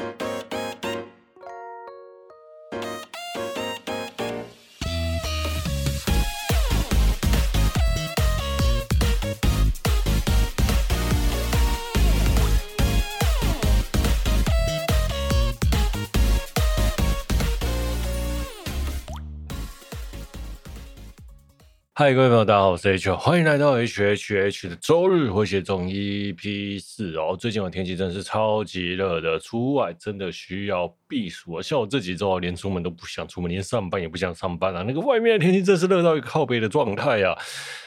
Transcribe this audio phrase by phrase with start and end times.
[0.00, 0.29] ん?
[22.00, 27.36] 嗨，各位朋友，大家好，我是 H，欢迎来到 HHH 的周日回血中 EP 四哦。
[27.38, 31.62] 最近的天气真是超级热的，出外真的需要避暑啊。
[31.62, 34.82] 像我这几周，连出门都不想出门，连上班也不想上班啊。
[34.82, 37.36] 那个外面的天气真是热到一个靠背的状态啊。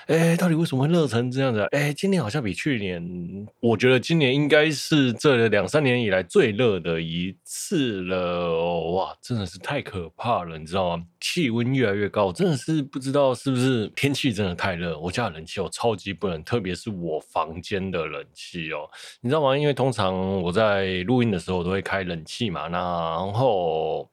[0.05, 1.67] 哎，到底为什么会热成这样子啊？
[1.71, 8.91] 哎，今年好像比去年，我觉得今年应该是这两三年以来最热的一次了哦。
[8.91, 11.03] 哇，真的是太可怕了，你知道吗？
[11.19, 14.99] 气温越来越高，真的是不知道是不是天气真的太热。
[14.99, 18.85] 我家的冷气我超级不冷，特别是我房间的冷气哦，
[19.21, 19.57] 你知道吗？
[19.57, 22.83] 因为通常我在录音的时候都会开冷气嘛，然
[23.31, 24.11] 后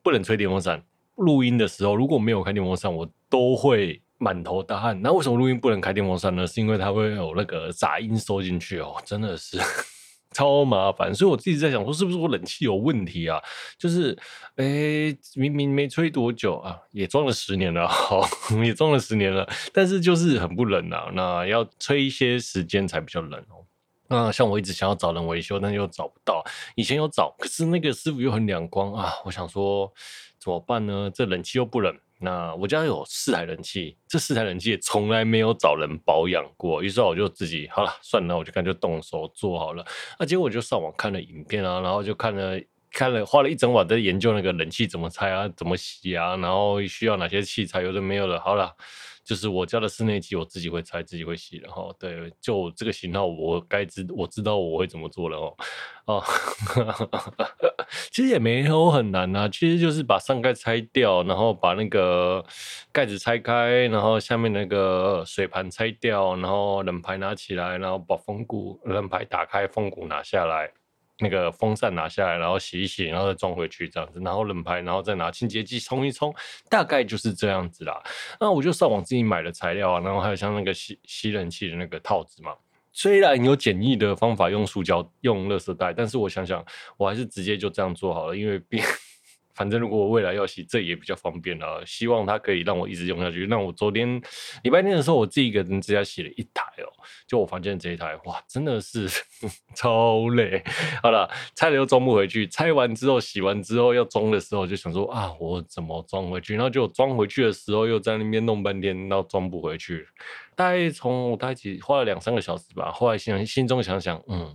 [0.00, 0.80] 不能吹电风扇。
[1.16, 4.00] 录音的时候如果没有开电风扇，我都会。
[4.18, 6.46] 满头大汗，那为什么录音不能开电风扇呢？
[6.46, 9.58] 是因为它会有那个杂音收进去哦，真的是
[10.36, 11.14] 超麻烦。
[11.14, 13.40] 所以我自己在想说，是不是我冷气有问题啊？
[13.78, 14.14] 就是，
[14.56, 18.20] 哎、明明没吹多久啊，也装了十年了，好，
[18.62, 21.10] 也装了十年了，但是就是很不冷啊。
[21.14, 23.64] 那要吹一些时间才比较冷哦。
[24.08, 26.44] 那像我一直想要找人维修，但又找不到。
[26.74, 29.12] 以前有找，可是那个师傅又很两光啊。
[29.24, 29.90] 我想说
[30.38, 31.10] 怎么办呢？
[31.12, 31.96] 这冷气又不冷。
[32.18, 39.84] 那我家有四台冷气，这四台冷气也从来没有找人保养过，于是我就自己好了，算了，我就干脆动手做好了。
[40.18, 48.74] 那结果我就上网看了影片啊，然后就看了看了，花了一整晚在研究那个冷气怎么拆啊，怎么洗啊，然后需要哪些器材，有的没有了，好了。
[49.26, 51.92] 就是我家的室内机，我自己会拆，自己会洗的哈。
[51.98, 55.56] 对，就这个型号，我该知，我知道我会怎么做了哦。
[56.04, 56.24] 哦，
[58.12, 62.44] 其实也没有很难啊，其实就是把上盖拆掉，然后把那个
[62.92, 70.70] 盖子拆开，然后下面那个水盘拆掉，然后冷排拿起来，然后把风鼓冷排打开，风鼓拿下来。
[71.18, 76.34] 那个风扇拿下来，然后洗一洗，然后再装回去这样子，然后冷排，然后再拿清洁剂冲一冲，
[76.68, 78.02] 大概就是这样子啦。
[78.40, 82.52] 那我就上网自己买了材料啊，然后还有像那个吸吸冷气的那个套子嘛。
[82.92, 86.64] 虽然有简易的方法用塑胶用垃圾袋，但是我想想，
[86.96, 88.84] 我还是直接就这样做好了，因为 变。
[89.56, 91.80] 反正如果我未来要洗，这也比较方便啊。
[91.86, 93.46] 希望它可以让我一直用下去。
[93.46, 94.20] 那我昨天
[94.62, 96.86] 礼拜天的时候，我自己一个人在家洗了一台哦，
[97.26, 99.08] 就我房间这一台，哇，真的是
[99.74, 100.62] 超累。
[101.02, 106.54] 好了，拆了又装不回去，拆完之后洗完之后要装的时候，就想说啊，我怎么装回去？
[106.54, 110.06] 然后就装回去的时候又在那边弄半天，然后装不回去。
[110.54, 112.90] 大概从我大概几花了两三个小时吧。
[112.90, 114.54] 后来心心中想想，嗯。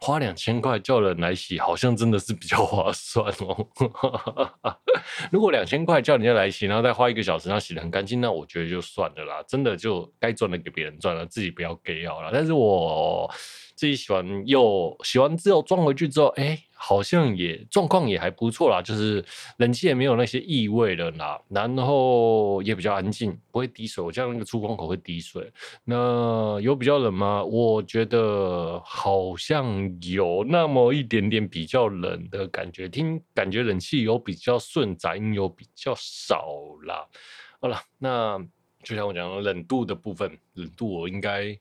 [0.00, 3.66] 花两千块叫人来洗，好像真的是比较划算哦。
[5.30, 9.42] 如果两千块叫人家来洗，然后再花一个小时，然后洗得很干净，那我觉得就算了啦。
[9.48, 12.30] 真的就该赚的给别人赚了，自己不要给好了。
[12.32, 13.30] 但是我。
[13.78, 19.24] 自己洗完又洗完之后装回去之后，哎、好像也状况也还不错啦，就是
[19.58, 24.02] 冷气也没有那些异味了啦，然后也比较安静，不会滴水。
[24.02, 25.48] 我家那个出风口会滴水，
[25.84, 27.44] 那有比较冷吗？
[27.44, 29.64] 我觉得好像
[30.02, 36.48] 有那么一点点比较冷的感觉，听感觉冷气有比较顺，杂音有比较少
[36.82, 37.06] 啦。
[37.60, 38.36] 好了，那
[38.82, 41.56] 就像我讲冷度的部分，冷度我应该，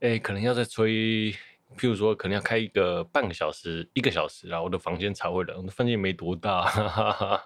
[0.00, 1.32] 哎、可能要再吹。
[1.76, 5.56] 譬如说，可能要开一个半个小时、一个小时，然后我的房间才会冷。
[5.58, 7.44] 我的房间没多大，哈 哈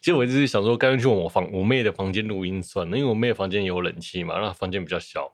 [0.00, 5.32] 其实我一直想说，干脆去我房我妹的房间录音算了，因为我妹的房间有冷气嘛，那房间比较小，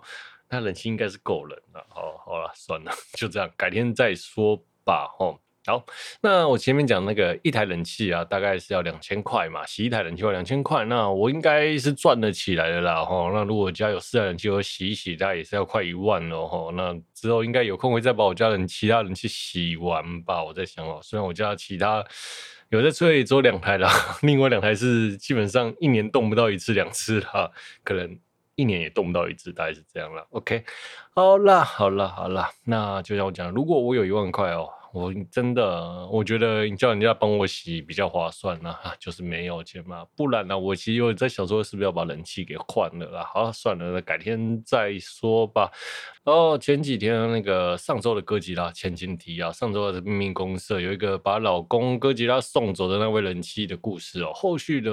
[0.48, 1.80] 那冷气应该是够冷的。
[1.94, 5.40] 哦，好了，算了，就这样，改天再说吧，吼。
[5.66, 5.84] 好，
[6.22, 13.30] 那我前面讲那个一台冷气啊，大概是要两千块嘛，洗一台冷气要两千块，那我应该是赚得起来的啦哈。
[13.34, 16.72] 那如果家有四台冷气，我洗一洗，大概也是要快一万了哈。
[16.74, 20.42] 那之后应该有空会再把我家人其他冷气洗完吧。
[20.42, 22.02] 我在想哦，虽然我家其他
[22.70, 23.90] 有在吹，只有两台啦，
[24.22, 27.50] 另外两台是基本上一年动不到一次两次啦，
[27.84, 28.18] 可能
[28.54, 30.26] 一年也动不到一次，大概是这样了。
[30.30, 30.64] OK，
[31.14, 34.70] 好啦，好啦，好啦，那就像我讲，如果我有一万块哦。
[34.92, 43.24] 我真的，我觉得你叫人家帮我洗比较划算呐、 就是没有钱嘛，不然呢，我其实有在想说，是不是要把冷气给换了啦？
[43.32, 45.70] 好，算了，那改天再说吧。
[46.24, 54.92] 哦，前几天那个上周的哥吉拉前情提啊，上周的秘密公社有一个把老公哥吉拉送走的那位人妻的故事哦，后续的。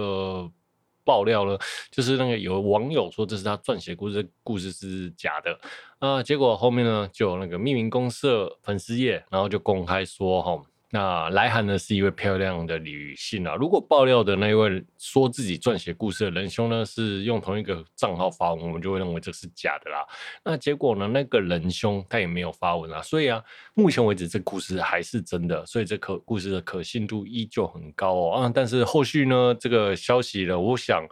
[1.07, 1.57] 爆料了，
[1.89, 5.57] 就是那个有网友说这是他撰写故事，故事是假的
[5.99, 6.21] 啊。
[6.21, 13.55] 结果后面呢，就有那个匿名公社粉丝页，然后就公开说哈，那来函呢是一位漂亮的女性啊。
[13.55, 20.05] 如果爆料的那一位说自己撰写故事的仁兄呢是用同一个账号发文，我们就会认为这是假的啦。
[20.45, 23.43] 那结果呢，那个仁兄他也没有发文啊，所以啊，
[23.73, 28.51] 目前为止这故事还是真的，所以这可故事的可信度依旧很高哦啊。
[28.53, 31.05] 但是后续呢，这个消息呢，我想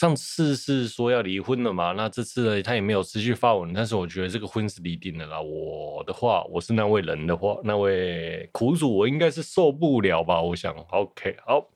[0.00, 5.38] 上次是说要离婚了嘛，那这次呢他也没有持续发文，但是我觉得这个婚是离定的啦。
[5.38, 9.06] 我的话，我是那位人的话，那位苦主我。
[9.06, 10.74] 应该是受不了吧，我想。
[10.88, 11.68] OK，好，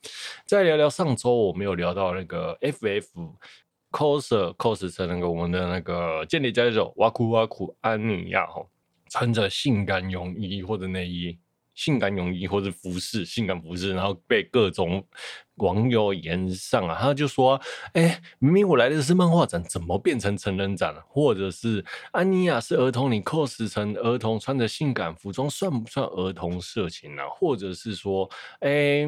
[0.47, 3.05] 再聊聊上周我没有聊到那个 FF
[3.91, 8.65] coser cos 成那个我们的那个间谍家酒哇酷哇酷安妮亚哈，
[9.11, 11.37] 穿着性感泳衣或者内衣。
[11.75, 15.05] 性感泳衣或者服饰，性感服饰，然后被各种
[15.57, 17.61] 网友炎上啊，他就说
[17.95, 21.03] ：“哎、明明我来的是漫画展，怎么变成成人展了？
[21.09, 27.27] 或者是安妮亚是儿童，你 cos 成儿童，穿着性感服装，算不算儿童色情啊？
[27.29, 28.29] 或者是说，
[28.61, 29.07] 哎、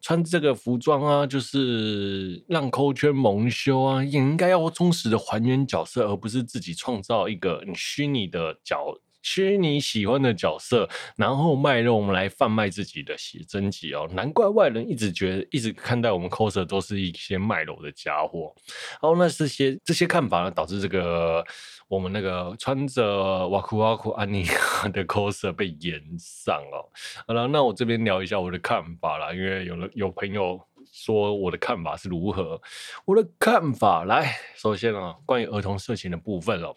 [0.00, 18.54] 穿这个服装啊，就是让抠圈蒙羞啊，也应该要忠实的还原角色，而不是自己创造一个虚拟的角。”虚拟喜欢的角色，然后卖肉来贩卖自己的写真集哦，难怪外人一直觉得，一直看待我们 coser 都是一些卖肉的家伙。
[18.92, 21.44] 然后那这些这些看法呢，导致这个
[21.88, 26.86] 我们那个穿着哇酷哇酷安妮亚的 coser 被炎上哦。
[27.26, 30.60] 好了，那我这边聊一下我的看法啦，因为有了有朋友
[30.92, 32.62] 说我的看法是如何，
[33.04, 36.72] 我的看法来，首先啊，关于儿童色情的部分哦。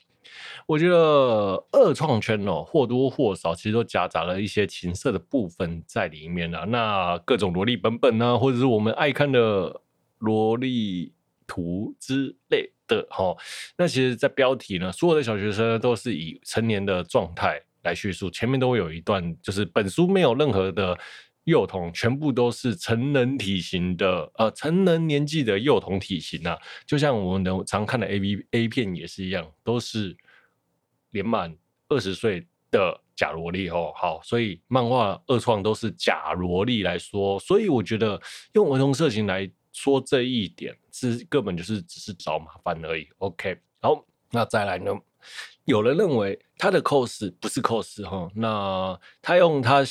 [0.65, 0.95] 我觉得
[1.71, 6.65] 二创圈哦，或多或少其实都夹杂了一些情色的部分在里面啊。
[6.65, 9.81] 那各种萝莉本本呢，或者是我们爱看的
[10.19, 11.13] 萝莉
[11.47, 13.35] 图之类的哈。
[13.77, 20.97] 那其实，在标题呢，所有的小学生都是以成年的状态来叙述，前面都会有一段，就是本书没有任何的
[21.43, 26.57] 幼童，全部都是成人体型的，呃，成人年纪的幼童体型啊。
[26.85, 30.17] 就像我们的常看的 A B A 片也是一样，都是。
[31.11, 31.57] 年满
[31.87, 38.21] 二十岁的假萝莉哦，好，所以漫画二创都是假萝莉来说，所以我觉得
[38.53, 43.07] 用儿童色情来说这一点是根本就是只是找麻烦而已。
[43.17, 44.91] OK，好，那再来呢？
[45.65, 49.83] 有人认为他的 cos 不是 cos 哈，那他用他。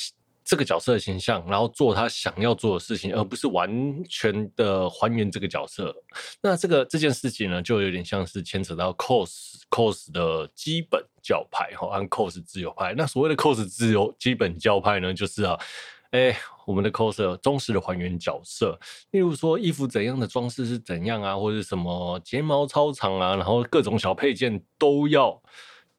[0.48, 5.94] 这个角色的形象，然后做他想要做的事情，而不是完全的还原这个角色。
[6.40, 12.94] 那这个这件事情呢，就有点像是牵扯到 cos cos 的基本教派哈，按 cos 自由派。
[12.96, 15.54] 那所谓的 cos 自由基本教派呢，就是啊，
[16.12, 16.34] 哎，
[16.66, 18.80] 我们的 coser 忠实的还原角色，
[19.10, 25.42] 例如说衣服怎样的装饰是怎样啊，或者什么睫毛超长啊，然后各种小配件都要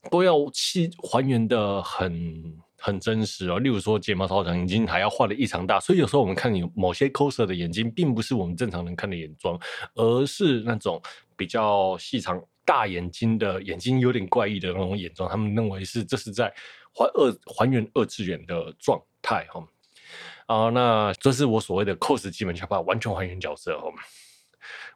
[0.09, 2.57] 都要去还原的很。
[2.79, 9.59] 很真实哦，例如说睫毛超长，眼睛还要画的异常大，所以有时候我们看有某些 coser 的眼睛，并不是我们正常人看的眼妆，
[9.95, 11.01] 而是那种
[11.35, 16.53] 比较细长大眼睛的眼睛有点怪异的那种眼妆，他们认为是这是在
[16.93, 19.67] 还二还原二次元的状态哈。
[20.47, 23.87] 啊，那这是我所谓的 cos 基本教派，完全还原角色哈，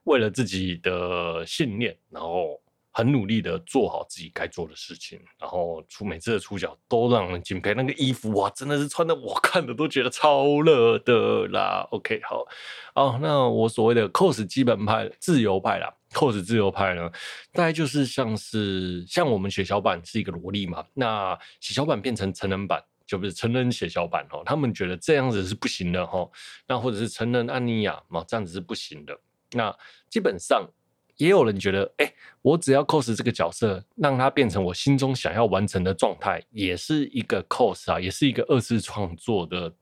[0.06, 2.62] 为了自己的信念，然后。
[2.95, 7.74] 很努力的做好自己该做的事情，然后出每次的出脚都让人敬佩。
[7.74, 11.88] 那个衣服哇，真的是穿的我看的都觉得超热的啦。
[11.90, 12.46] OK，好，
[12.94, 17.10] 哦，那我所谓的 cos 基本派、自由派啦，cos 自由派呢，
[17.51, 26.29] 大概就是像是像我们血小板是一个萝莉嘛，那血小板变成成人版，就不是成人血小板哦，他们觉得这样子是不行的哈。
[26.67, 29.20] 那或者是成人安妮亚嘛，这样子是不行的。
[29.53, 29.75] 那
[30.12, 30.70] 基本上。
[31.17, 39.74] 也有人觉得，哎、我只要 cos 这个角色，让它变成我心中想要完成的状态，也是一个 cos 啊，也是一个二次创作的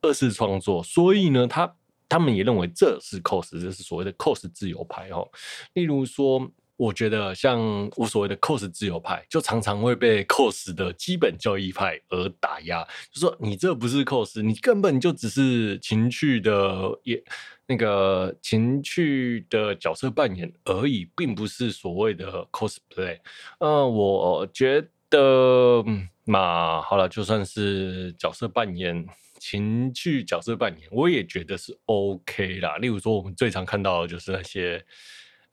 [0.00, 0.82] 二次创作。
[0.82, 1.76] 所以呢，他
[2.08, 5.28] 他们也认为这是 cos，这是所谓的 cos 自由派哦。
[5.74, 17.22] 例如说，我觉得像我所谓的 cos 自由派，就常常会被 cos 的基本教义派而打压，就说你这不是 cos，你根本就只是情趣的也。
[17.68, 23.18] 那个情趣的角色扮演而已，并不是所谓的 cosplay。
[23.58, 24.80] 嗯，我觉
[25.10, 25.84] 得
[26.24, 29.04] 嘛，好了，就算是角色扮演，
[29.40, 32.76] 情趣角色扮演，我也觉得是 OK 啦。
[32.76, 34.84] 例如说，我们最常看到的就是那些，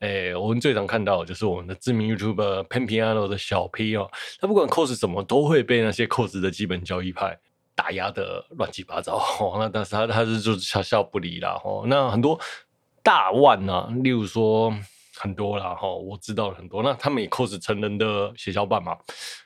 [0.00, 4.10] 哎、我们最常看到的就是我们的知名 YouTuber Pan Piano 的小 P 哦，
[4.40, 7.38] 他不管 cos 什么，都会被那些 cos 的基本交易派。
[7.76, 11.82] 打压的乱七八糟哦，那但是他他是就笑笑不离啦哦。
[11.88, 12.38] 那很多
[13.02, 14.72] 大腕呢、例如说
[15.16, 16.84] 很多啦哈，我知道了很多。
[16.84, 18.96] 那他们也 cos 成人的血小板嘛？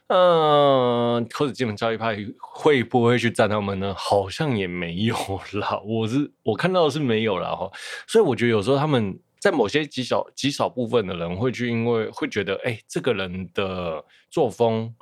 [0.08, 3.94] 嗯，cos 基本教义派会不会去赞他们呢？
[3.96, 5.16] 好像也没有
[5.54, 5.80] 啦。
[5.82, 7.70] 我是我看到的是没有啦哈。
[8.06, 14.94] 所以我觉得有时候他们在某些极少极少部分的人会去，因为会觉得哎、这个人的作风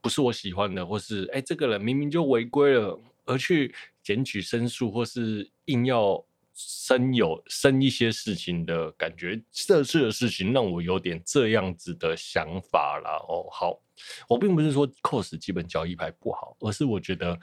[0.00, 6.24] 不是我喜欢的，或是哎、这个人明明就违规了，而去检举申诉，或是硬要。
[6.58, 13.22] 生有生一些事情的感觉，这次的事情让我有点这样子的想法啦。
[13.28, 13.78] 哦，好，
[14.26, 17.38] 我并不是说 cos 基本交易牌不好，而是我觉得，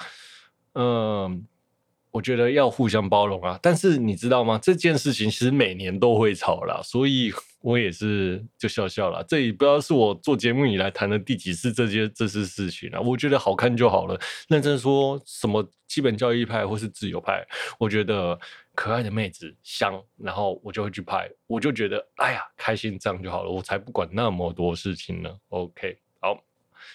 [0.73, 1.45] 嗯、
[2.13, 3.60] 我觉得要互相包容啊。
[3.62, 4.58] 但是你知道吗？
[4.63, 9.22] 这件事情其实每年都会吵啦，所以 我也是就笑笑啦。
[9.27, 13.01] 这也不知道是我做节目以来谈的第几次这些这些事情了。
[13.01, 14.17] 我觉得好看就好了。
[14.48, 17.46] 认真说什么基本教义派或是自由派，
[17.77, 18.39] 我觉得。
[18.75, 25.29] 可爱的妹子香，然后我就会去拍，我就觉得哎呀开心这样就好了，我才不管那么多事情呢。
[25.50, 26.43] OK，好，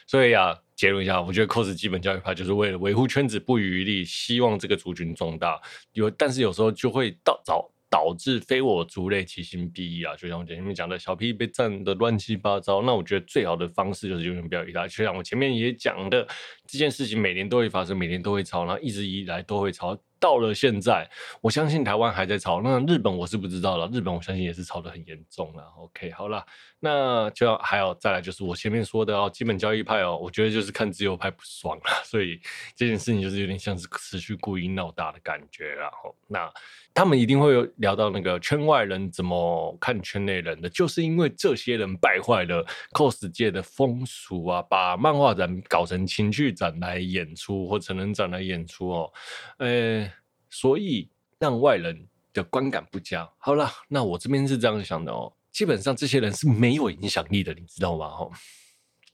[0.09, 5.61] 所以啊结论一下，我觉得 cos 基本教育派就是为了维护圈子不遗余力，希望这个族群壮大。
[5.93, 7.71] 有，但是有时候就会到早。
[7.91, 10.15] 导致非我族类，其心必异啊！
[10.17, 12.83] 就像我前面讲的，小屁被占的乱七八糟。
[12.83, 14.87] 那我觉得最好的方式就是永远不要理他。
[14.87, 16.27] 就像我前面也讲的，
[16.67, 19.99] 这件事情每年都会发生，每年都会吵，然后一直以来都会吵。
[20.21, 21.09] 到了现在，
[21.41, 22.61] 我相信台湾还在吵。
[22.61, 25.63] 那日本我是不知道了，日本我相信也是吵得很严重了。
[25.79, 26.45] OK，好了，
[26.81, 32.41] 那就要还有再来就是我前面说的哦，基本教义派哦，我觉得就是看自由派不爽了，所以
[32.75, 35.69] 这件事情就是有点像是持续故意闹大的感觉。
[35.69, 36.53] 然后那。
[36.99, 49.13] 他们一定会有聊到那个圈外人怎么看圈内人的，就是因为这些人败坏了 cos 界的风俗啊，把漫画展搞成情趣展来演出或成人展来演出哦，
[49.59, 50.11] 呃，
[50.51, 53.31] 所以让外人的观感不佳。
[53.39, 58.07] 好了，那我这边是这样想的哦，基本上这些人是没有影响力的，你知道吗？
[58.07, 58.33] 哦，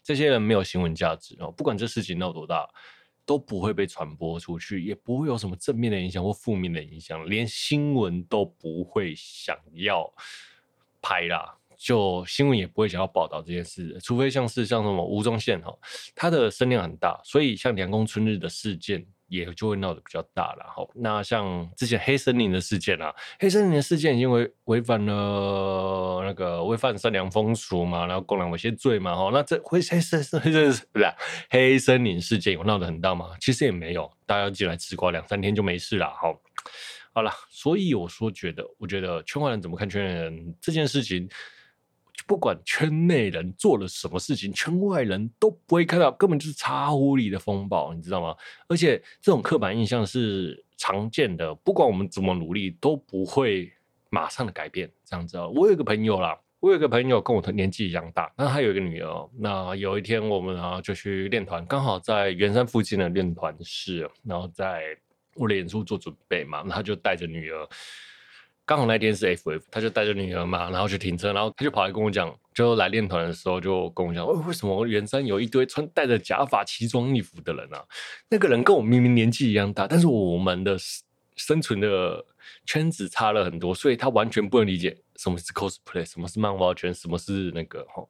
[0.02, 2.66] 这些人没有新闻价值哦，不管这事情闹多大。
[3.24, 10.12] 都不会被传播出去，也不会有什么正面的影响或负面的影响，连新闻都不会想要
[11.00, 15.76] 拍啦，就新闻也不会想要报道这件事，除非像是像什么吴宗宪哈，
[16.14, 19.06] 他的声量很大，所以像梁公春日的事件。
[19.28, 20.86] 也就会闹得比较大了哈。
[20.94, 29.30] 那像之前黑森林的事件啊，黑森林的事件因为违反了那个违反善良风俗嘛，然后公然猥亵罪嘛哈。
[29.32, 30.40] 那这黑黑森黑森
[30.92, 31.12] 不是
[31.50, 33.30] 黑森林事件有闹得很大吗？
[33.40, 36.34] 其实也没有，大家进来吃瓜两三天就没事了哈。
[37.12, 41.28] 好了，所以我说觉得，我觉得圈外人怎么看圈内人这件事情。
[42.26, 48.34] 不管圈内人做了什么事情，圈外人都不会看到，根本就是茶壶里的风暴，你知道吗？
[48.68, 53.70] 而且这种刻板印象是常见的，不管我们怎么努力，都不会
[54.10, 54.90] 马上的改变。
[55.04, 59.30] 这样子啊，我有一个朋友啦，我有一个朋友跟我年纪一样大，那他有一个女儿。
[59.38, 64.96] 那有一天我们啊就去练团，刚好在圆山附近的练团室，然后在
[65.34, 67.68] 为了演出做准备嘛，那他就带着女儿。
[68.66, 77.84] 刚好那天是 FF，他就带着女儿嘛，然后去停车，然后他就跑来跟我讲，就来练团的时候就跟我讲，为为什么圆山有一堆穿戴着假发、奇装异服的人啊？
[78.28, 80.76] 那个人跟我明明年纪一样大，但是我们的
[81.36, 82.24] 生存的
[82.64, 88.02] 圈子差了很多，所以他完全不能理解什么是 cosplay，什么是漫画圈，什么是那个哈，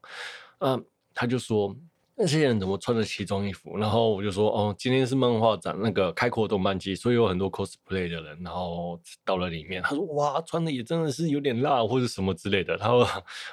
[0.58, 0.84] 嗯，
[1.14, 1.76] 他就说。
[2.16, 3.76] 那些人怎么穿着奇装异服？
[3.76, 8.38] 然后我就说，哦，今天是漫画展，那个开阔动漫季，所以有很多 cosplay 的人。
[8.40, 12.78] 然后到了里面，他说，哇，穿的也真的是有点辣，或者什么之类的。
[12.78, 13.00] 他说，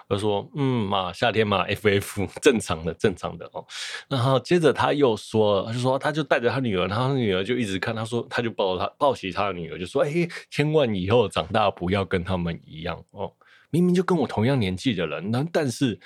[0.08, 3.65] 我就说，嗯嘛，夏天嘛，FF 正常的，正常的哦。
[4.08, 13.34] 然后接着他又说，他就说，他就带着他女儿，然后他女儿就一直看，他说，他就抱他抱起他的女儿，就说，哎，千万以后长大不要跟他们一样哦。
[13.72, 16.00] 明明就跟我同样年纪的人，那但是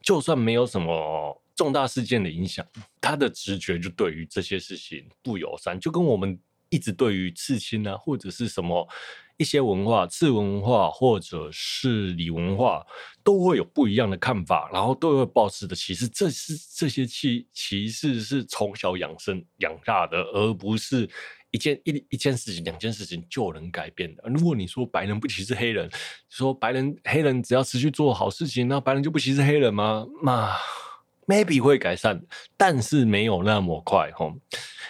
[0.00, 1.36] 就算没有什么。
[1.60, 2.66] 重大事件的影响，
[3.02, 6.40] 他的直觉就对于这些事情不友善，就跟我们
[6.70, 8.88] 一直对于刺青啊，或者是什么
[9.36, 12.82] 一些文化、刺文化或者是礼文化，
[13.22, 16.08] 都会有不一样的看法，然后都会抱持的歧视。
[16.08, 21.06] 这是这些歧歧视是从小养生养大的，而不是
[21.50, 24.22] 一件一一件事情、两件事情就能改变的。
[24.30, 25.90] 如果你说白人不歧视黑人，
[26.30, 30.06] 说白人黑人只要持续做好事情，那白人就不歧视黑人吗？
[30.22, 30.56] 那。
[31.26, 32.22] maybe 会改善，
[32.56, 34.32] 但是没有那么快哈。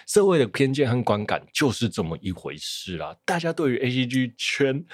[0.07, 3.17] 社会的偏见和观感就是这么一回事啦。
[3.25, 4.85] 大家对于 ACG 圈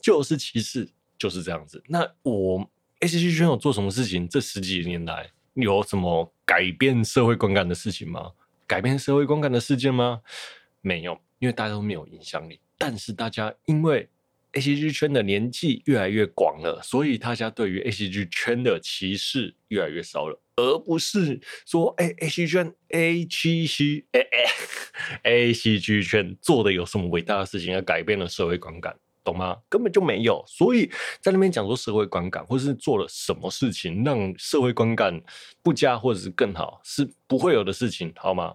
[0.00, 1.82] 就是歧视，就是这样子。
[1.88, 2.70] 那我
[3.00, 4.26] ACG 圈有做什么事情？
[4.28, 8.32] 这十几年来有什么改变社会观感的事情吗？
[8.66, 10.22] 改变社会观感的事件吗？
[10.80, 12.58] 没有，因为大家都没有影响力。
[12.78, 14.08] 但是大家因为
[14.54, 24.20] ACG 圈的年纪越来越广了，所以大家对于 ACG 圈的歧视越来越少了，而不是说，哎，A C 圈，A 七 C，哎
[25.22, 28.94] 哎 ACG 圈做的有什么伟大的事情，而改变了社会观感。
[29.24, 29.56] 懂吗？
[29.68, 30.90] 根本就没有，所以
[31.20, 35.22] 在那边讲说社会观感，或是做了什么事情让社会观感
[35.62, 38.52] 不佳，或者是更好，是不会有的事情，好吗？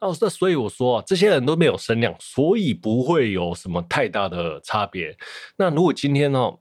[0.00, 5.14] 哦，那所以我说啊，这些人都没有声量，所以不会有什么太大的差别。
[5.58, 6.58] 那如果今天哦，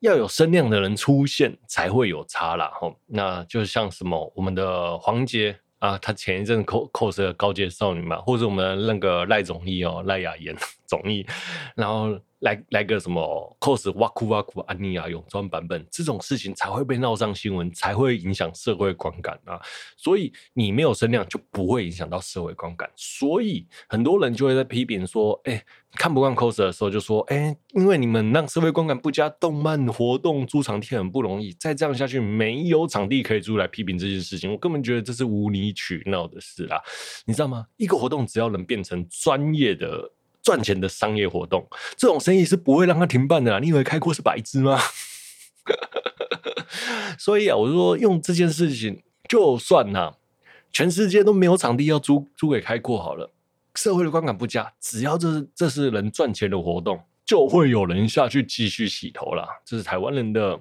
[0.00, 2.70] 要有声量的人出现，才会有差啦。
[2.74, 11.26] 吼，那就像什么我们的黄杰啊，他前一阵扣扣是个高阶少女嘛，或者我们那个赖总义哦，赖雅妍总义，
[11.74, 12.18] 然后。
[12.42, 19.60] 来来个什么 cos 哇酷哇酷安妮亚泳装版本，这种事情才会被闹上新闻，才会影响社会观感啊！
[19.96, 22.90] 所以你没有声量，就不会影响到社会观感。
[22.96, 34.50] 所以很多人就会在批评说：“哎、看不惯 cos 的时候，就说：哎、因为你们让社会观感不佳，动漫活动租场地很不容易，再这样下去，没有场地可以租来批评这件事情。
[34.50, 36.82] 我根本觉得这是无理取闹的事啦，
[37.24, 37.66] 你知道吗？
[37.76, 40.10] 一个活动只要能变成专业的。”
[40.42, 43.60] 赚钱的商业活动，这种生意是不会让他停办的。
[43.60, 44.78] 你以为开阔是白痴吗？
[47.18, 50.14] 所以啊，我说用这件事情，就算呐、
[50.72, 53.30] 全世界都没有场地要租租给开阔好了，
[53.74, 59.46] 社会的观感不佳，只要这是这是能赚钱的活动，就会有人下去继续洗头啦。
[59.64, 60.60] 这是台湾人的。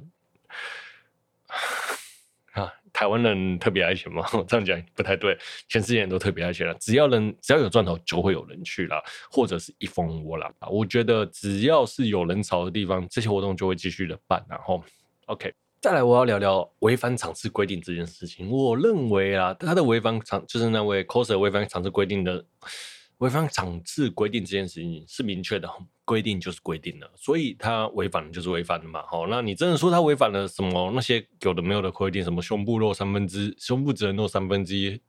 [3.02, 4.24] 台湾人特别爱钱吗？
[4.48, 5.36] 这样讲不太对，
[5.68, 6.74] 全世界人都特别爱钱了。
[6.76, 10.48] 只要能，只要有赚头，就会有人去了，或者是一蜂窝了。
[10.70, 14.46] 我觉得只要是有人潮的地方，这些活动就会继续的办。
[14.48, 14.84] 然后
[15.26, 18.52] ，OK，再来我要聊聊违反场次规定这件事情。
[18.52, 22.46] 我认为啊，他的违反场就是那位 coser 违反场次规定的。
[23.22, 25.70] 违反场次规定这件事情是明确的，
[26.04, 29.04] 规定就是规定了，所以他违反了就是违反了嘛。
[29.06, 30.92] 好，那你真的说他违反了什么？
[30.96, 35.00] 那些有的没有的规定，什么胸部露三分之，胸部只能露三分之一，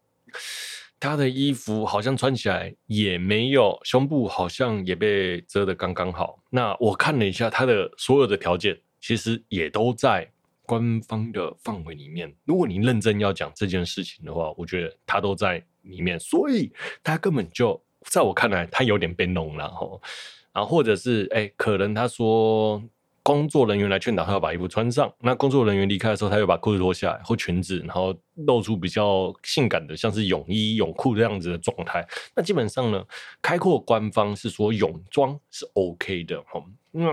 [1.00, 6.38] 他的衣服好像穿起来也没有，胸部好像也被遮得刚刚好。
[6.50, 10.30] 那我看了一下他的所有的条件，其实也都在
[10.64, 12.30] 官方的范围里面。
[12.44, 16.70] 如果你认真要讲这件事情的话，我觉得他都在里面，所以
[17.02, 17.82] 他根本就。
[18.04, 20.00] 在我看来，他有点被弄了吼，
[20.52, 22.82] 然后或者是哎、可能他说
[23.22, 32.06] 工作人员来劝导他要把衣服穿上，那工作人员离开的时候，他又把裤子脱下来或裙子，然后露出比较性感的，像是泳衣、泳裤这样子的状态。
[32.34, 33.04] 那基本上呢，
[33.40, 37.06] 开阔官方是说泳装是 OK 的吼，嗯。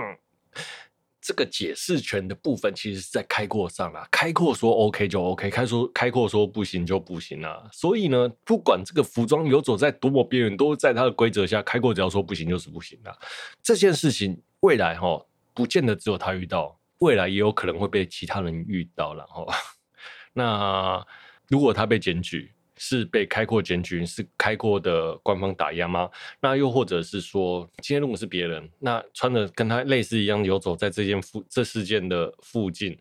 [1.21, 4.07] 这个解释权的部分，其实是在开阔上啦。
[4.11, 7.67] 开阔说 OK 就 OK，开说开阔说不行就不行啦。
[7.71, 11.61] 所以呢，不管这个服装游走在多么边缘，都在它的规则下。
[11.61, 13.17] 开阔只要说不行就是不行啦。
[13.61, 19.45] 这件事情未来哈，不见得只有他遇到，未来也有可能会被其他人遇到了哈。
[20.33, 21.05] 那
[21.47, 26.09] 如果他被检举，是被开阔检举，是开阔的官方打压吗？
[26.39, 32.97] 那又或者是说，今天如果是别人，那穿的跟他类似一样游走在这件附这事件的附近，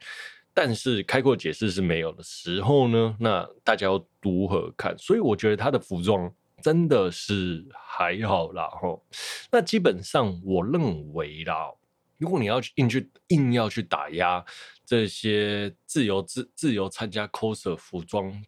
[0.53, 3.17] 但是开阔解释是没有的时候呢？
[3.21, 4.99] 那大家要如何看？
[4.99, 6.29] 所以我觉得他的服装
[6.61, 9.07] 真的是还好啦吼。
[9.53, 11.71] 那基本上我认为啦，
[12.17, 14.45] 如果你要去硬去硬要去打压
[14.85, 18.43] 这些自由自自由参加 coser 服装。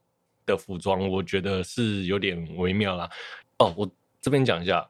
[0.50, 3.08] 的服装，我觉得是有点微妙啦。
[3.58, 4.86] 哦，我这边讲一下，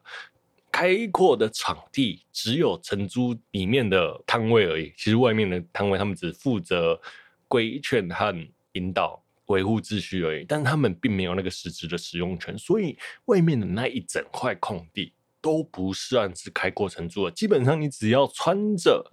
[0.73, 4.93] 开阔的场地只有承租里面的摊位而已。
[4.97, 7.01] 其实外面的摊位，他们只负责
[7.47, 8.35] 规劝和
[8.73, 12.59] 引导、维护秩序而已，但他们并没有那个实质的使用权。
[12.59, 17.31] 所以外面的那一整块空地都不算是开阔承租的。
[17.31, 19.13] 基本上，你只要穿着。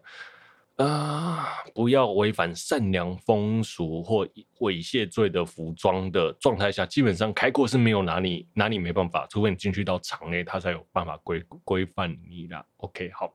[0.78, 1.64] 啊！
[1.74, 4.26] 不要违反善良风俗或
[4.60, 12.66] 猥亵罪的服装的状态下，基本上开阔是没有哪里哪里没办法，除非你进去到场内，他才有办法规规范你啦。
[12.78, 13.34] OK，好。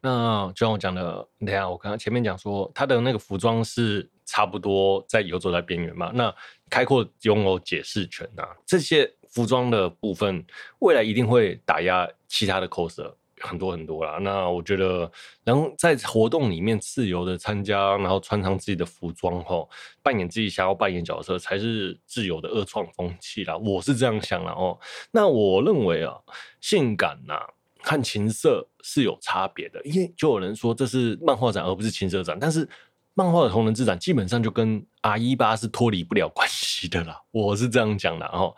[0.00, 6.10] 那就像我讲的，等下我刚刚前面讲说，他的那个服装是差不多在游走在边缘嘛。
[6.14, 6.34] 那
[6.70, 10.44] 开阔拥有解释权啊，这些服装的部分
[10.78, 13.14] 未来一定会打压其他的 coser。
[13.40, 15.10] 很多很多啦，那我觉得，
[15.44, 19.68] 然后在活动里面自由的参加，然后穿上自己的服装，吼，
[20.02, 23.56] 扮演自己想要扮演角色，才是自由的二创风气啦。
[23.56, 24.78] 我是这样想啦哦。
[25.10, 26.14] 那我认为啊，
[26.60, 27.34] 性感呐
[27.82, 32.66] 和情色是有差别的，因为就有人说这是漫画展而不是情色展，但是
[33.12, 37.20] 漫画的同人志展基本上就跟 R18 是脱离不了关系的啦。
[37.30, 38.54] 我是这样讲的哦。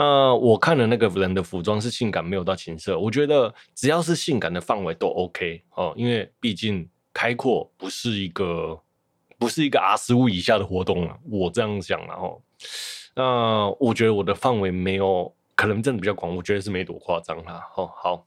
[0.00, 2.98] 呃，我看了那个人的服装是性感，没有到情色。
[2.98, 8.80] 我觉得只要是性感的范围都 OK 哦，因为毕竟开阔不是一个
[9.38, 12.40] 不是一个 R 十五以下的活动啊，我这样想了哦。
[13.14, 17.62] 那、我觉得我的范围没有可能真的比较广，我觉得是没多夸张啦。
[17.76, 18.26] 哦，好。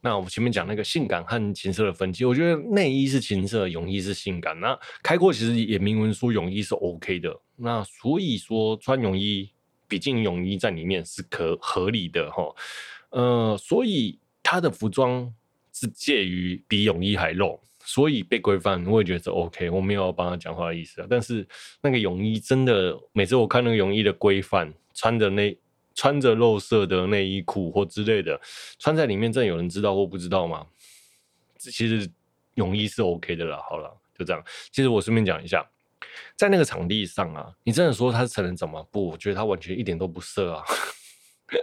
[0.00, 4.58] 那我前面讲那个性感和情色的分歧，我觉得内衣是情色，泳衣是性感。
[4.58, 9.50] 那开阔其实也明文说泳衣是 OK 的，那所以说穿泳衣、
[9.94, 12.54] 比基尼泳衣在里面是可合理的哈。
[13.10, 15.32] 呃，所以他的服装
[15.72, 19.70] 是介于比泳衣还露，所以被规范，我也觉得是 OK。
[19.70, 21.46] 我没有帮他讲话的意思啊，但是
[21.80, 25.56] 那个泳衣真的，每次我看那个泳衣的规范，穿的那。
[25.96, 28.40] 穿着肉色的内衣裤或之类的，
[28.80, 30.66] 穿在里面，真的有人知道或不知道吗？
[31.56, 32.10] 其实
[32.54, 33.62] 泳衣是 OK 的啦。
[33.70, 34.44] 好了，就这样。
[34.72, 35.64] 其实我顺便讲一下，
[36.36, 39.10] 在那个场地上啊，你真的说他是成人怎么不？
[39.10, 40.64] 我觉得他完全一点都不色啊。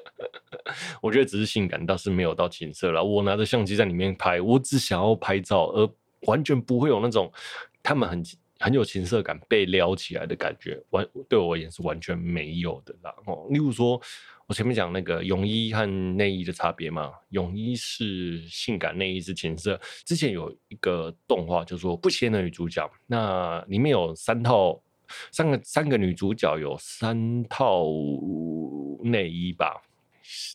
[1.02, 3.04] 我觉得只是性感，倒是没有到情色了。
[3.04, 5.90] 我拿着相机在里面拍，我只想要拍照，而
[6.22, 7.32] 完全不会有那种
[7.82, 8.24] 他们很。
[8.64, 13.12] 很有情色感，被撩起来的感觉，完对我而言是完全没有的啦。
[13.26, 14.00] 哦，例如说，
[14.52, 19.80] 我前面讲那个泳衣和内衣的差别嘛，泳衣是性感，内衣是情色。
[20.04, 24.78] 之前有一个动画叫做《不起眼的女主角》，那里面有三套，
[25.32, 27.86] 三个三个女主角有三套
[29.04, 29.82] 内衣吧，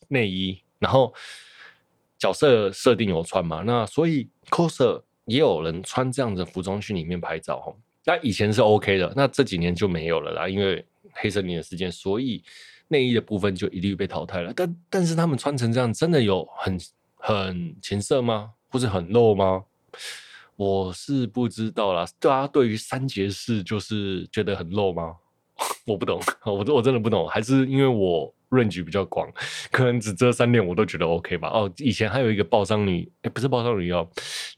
[0.08, 1.14] 内衣，然后
[2.18, 7.74] 角色设定有穿嘛，那所以 coser 也有人穿这样的服装去里面拍照哈。
[8.04, 12.44] 那以前是 OK 的，那这几年就没有了啦，因为黑森林的事件，所以
[12.88, 14.52] 内衣的部分就一律被淘汰了。
[14.54, 16.78] 但但是他们穿成这样，真的有很
[17.16, 18.52] 很情色吗？
[18.68, 19.64] 或是很露吗？
[20.56, 22.06] 我是不知道啦。
[22.18, 25.16] 大家对于三节式就是觉得很露吗？
[25.86, 29.30] 我不懂，我我真的不懂，还是因为我论局比较广，
[29.70, 31.48] 可能只遮三点我都觉得 OK 吧。
[31.48, 34.08] 哦，以前还有一个爆伤女，哎，不是爆伤女哦，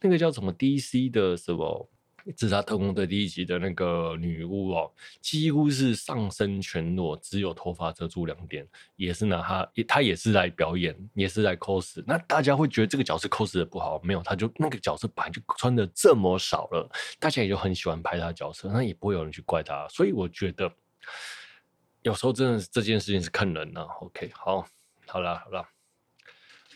[0.01, 1.89] 那个叫什么 DC 的什么？
[2.35, 12.03] 自杀特工队第一集的那个女巫哦，几乎是上身全裸，只有头发遮住两点，也是拿她，她也是来表演，也是来 cos。
[12.05, 13.99] 那大家会觉得这个角色 cos 的不好？
[14.03, 16.89] 没有，他就那个角色本来就穿的这么少了，
[17.19, 19.87] 大家也就很喜欢拍他角色，那也不会有人去怪他。
[19.89, 20.71] 所以我觉得
[22.01, 23.87] 有时候真的这件事情是看人呐、啊。
[24.01, 24.67] OK，好，
[25.07, 25.78] 好了，好了。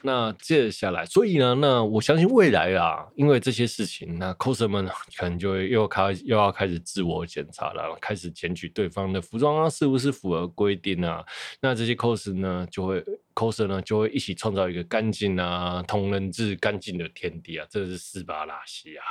[0.06, 4.86] 那接下来，所以呢，那我相信未来啊，因为这些事情，那 coser 们
[5.18, 11.24] 可能就会又开又要开始自我检查了，开始检举对方的服装啊，是不是符合规定啊？
[11.62, 13.02] 那这些 cos 呢，就会
[13.34, 19.04] coser 呢，就会一起创造一个干净啊、同人志干净的天地啊，这是斯巴拉西啊。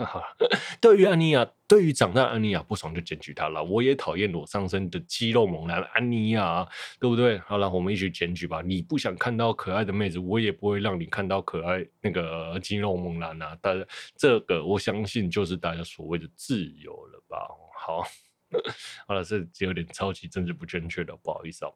[0.80, 3.62] 对于安妮亚，对于长大安妮亚不爽就检举她了。
[3.62, 6.66] 我也讨厌裸上身的肌肉猛男安妮亚，
[6.98, 7.38] 对不对？
[7.40, 8.62] 好了，我们一起检举吧。
[8.62, 13.56] 你不想看到可爱的妹子，我也不会让你看到可爱那个肌肉猛男啊。
[13.60, 13.84] 但
[14.16, 17.36] 这个我相信就是大家所谓的自由了吧？
[17.78, 18.02] 好，
[19.06, 21.74] 好了，这有点超级政治不正确的，不好意思哦。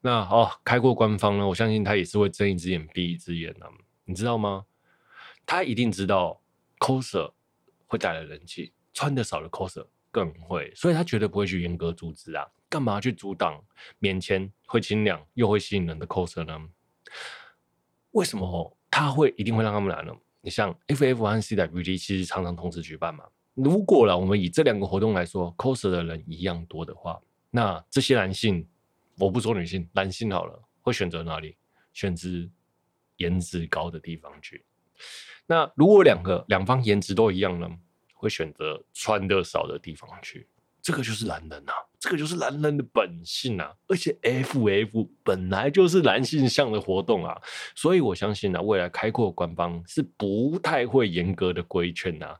[0.00, 3.66] 那好，开过官方呢，我相信他也是会睁一只眼闭一只眼的，
[4.04, 4.66] 你知道吗？
[5.44, 6.42] 他一定知道
[6.78, 7.32] coser。
[7.86, 12.46] 会带来人气，穿的少的 coser 更会，所以他绝对不会去严格阻止啊！
[12.68, 13.62] 干嘛去阻挡
[13.98, 16.68] 免签、会清凉又会吸引人的 coser 呢？
[18.12, 20.12] 为什么他会一定会让他们来呢？
[20.40, 23.24] 你像 FF 和 CWT 其实常常同时举办嘛。
[23.54, 27.20] 如果啦，我们以这两个活动来说，coser 的人一样多的话，
[27.50, 28.66] 那这些男性，
[29.18, 31.56] 我不说女性，男性好了，会选择哪里？
[31.92, 32.28] 选择
[33.16, 34.64] 颜值高的地方去。
[35.46, 37.68] 那如果两个两方颜值都一样呢？
[38.14, 40.48] 会选择穿的少的地方去，
[40.80, 43.72] 这个就是男人啊，这个就是男人的本性啊。
[43.86, 47.40] 而且 FF 本来就是男性向的活动啊，
[47.74, 52.34] 所以我相信呢、啊，未来开阔官方是不太会严格的规劝呐。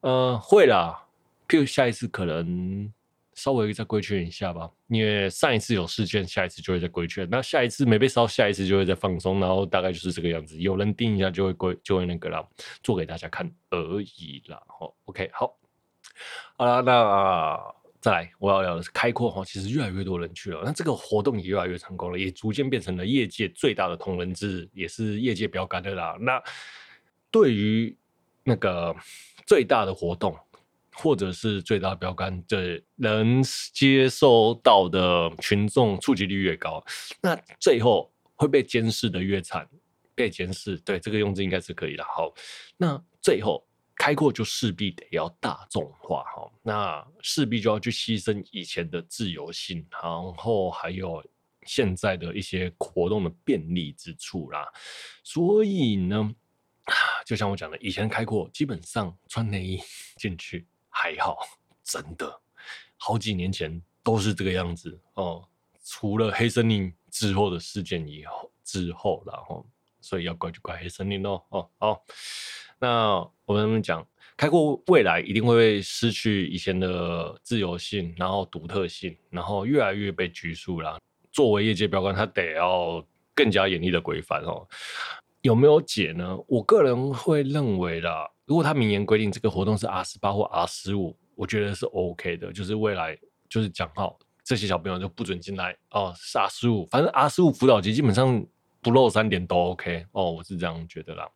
[0.00, 1.04] 呃，会啦，
[1.48, 2.92] 譬如下一次可能。
[3.36, 7.28] 稍微再规劝一下吧，因为上一次有事件，下一次就会再规劝。
[7.30, 10.58] 那下一次没被烧，下一次就会再放松，然后大概就是这个样子。
[10.58, 12.42] 有人盯一下就会规，就会那个啦，
[12.82, 14.58] 做给大家看而已啦。
[14.66, 15.54] 好，OK，好，
[16.56, 26.16] 好了，那、呃、再来，我要聊的是开阔哈，其实越来越多人去了，那这个活动也越来越成功了，也逐渐变成了业界最大的同人志，也是业界标杆的啦。
[26.18, 26.42] 那
[27.30, 27.94] 对于
[28.42, 28.96] 那个
[29.46, 30.34] 最大的活动。
[30.96, 36.82] 或者是最大标杆，的能接受到的群众触及率越高，
[37.20, 39.68] 那最后会被监视的越惨，
[40.14, 42.04] 被监视，对这个用字应该是可以的。
[42.04, 42.32] 好，
[42.78, 50.02] 那最后开阔就势必得要大众化，哈，那势必就要去牺牲以前的自由性，然
[50.34, 51.24] 后还有
[51.66, 54.66] 现在的一些活动的便利之处啦。
[55.22, 56.34] 所以呢，
[57.26, 59.80] 就像我讲的，以前开阔基本上穿内衣
[60.16, 60.66] 进去
[60.98, 61.46] 还好，
[61.84, 62.40] 真的
[62.96, 65.46] 好几年前都是这个样子哦。
[65.84, 69.64] 除了黑森林之后的事件以后之后，然后
[70.00, 72.02] 所以要怪就怪黑森林哦哦好，
[72.78, 74.04] 那我们讲
[74.38, 80.98] 开阔未来一定会失去以前的自由性，然后独特性，然后越来越被拘束啦。
[81.30, 83.04] 作为业界标杆，他得要
[83.34, 84.66] 更加严厉的规范哦。
[85.42, 86.36] 有没有解呢？
[86.48, 94.18] 我个人会认为啦，如果他明言规定这个活动是 R 十八或 R 十五，我觉得是 OK 的，就是未来就是讲好。
[94.44, 98.46] 这些小朋友就不准进来哦，是 R 十五，反正 R 十五辅导级基本上
[98.80, 101.28] 不漏三点都 OK 哦，我是这样觉得啦。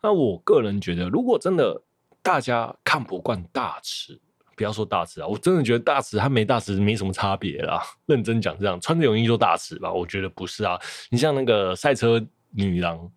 [0.00, 1.82] 那我个人觉得，如果真的
[2.22, 4.20] 大家看不惯大池，
[4.54, 7.82] 不要说大池啊，我真的觉得大池和没大池没什么差别啦。
[8.06, 10.78] 认真讲，这样穿着泳衣做大池吧，我觉得不是啊。
[11.10, 13.10] 你像那个赛车女郎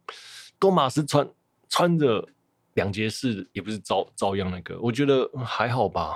[0.57, 1.29] 多玛斯穿
[1.69, 2.27] 穿着
[2.77, 6.13] 两节式，也不是照照样那个，我觉得还好吧。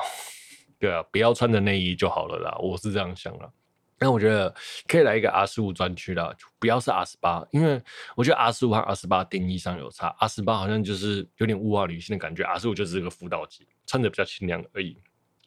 [0.80, 3.52] 对啊，不要穿着内衣就好了啦，我是这样想啦。
[4.00, 4.52] 那我觉得
[4.88, 7.82] 可以来一个 R 十五专区啦，不要是 R 十八，因为
[8.16, 10.08] 我觉得 R 十五和 R 十八定义上有差。
[10.20, 14.98] R 十八好像就是有点物化女性的感觉，R 十五就是个辅导级，穿着比较轻量而已，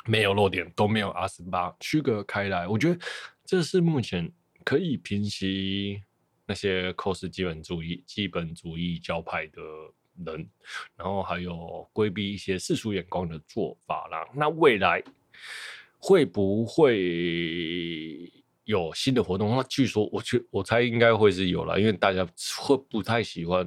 [0.07, 2.68] 没有露点，都没有 R 十八区隔开来。
[2.68, 3.00] 我觉得
[3.44, 4.31] 这是目前
[4.64, 6.03] 可以平息
[6.46, 9.61] 那些 cos 基本主义、基本主义教派的
[10.24, 10.48] 人，
[10.96, 14.29] 然后还有规避一些世俗眼光的做法啦。
[14.35, 15.03] 那未来。
[15.98, 18.31] 会不会
[18.64, 19.57] 有新的活动？
[19.57, 22.29] 那据说，我觉我猜应该会是有了，因为大家
[22.61, 23.66] 会不太喜欢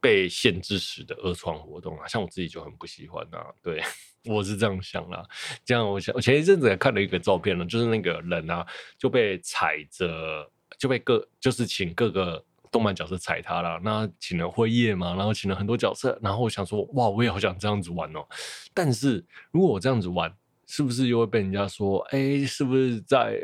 [0.00, 2.06] 被限制时的二创活动啊。
[2.08, 3.52] 像我自己就很不喜欢啊。
[3.62, 3.82] 对，
[4.24, 5.22] 我是这样想啦。
[5.62, 13.80] 这样，我想我前一阵子也看了一个照片呢，就是那个人啊就被踩着，就被各就是请各个动漫角色踩他了。
[13.82, 18.26] 那请了辉夜嘛，然后请了很多角色，然后我想说，哇，我也好想这样子玩哦。
[18.72, 20.32] 但是如果我这样子玩，
[20.66, 21.98] 是不是又会被人家说？
[22.10, 23.40] 哎、是不是在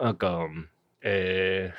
[0.00, 0.40] 那个
[1.02, 1.72] 呃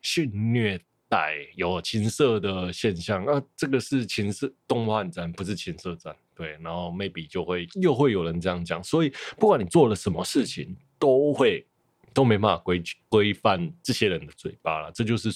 [0.00, 3.24] 性、虐待有情色的现象？
[3.26, 6.16] 啊，这个是情色动漫展，不是情色展。
[6.34, 8.82] 对，然后 maybe 就会又会有人这样讲。
[8.82, 11.66] 所以不管你做了什么事情，都会
[12.14, 14.90] 都没办法规规范这些人的嘴巴了。
[14.92, 15.30] 这就是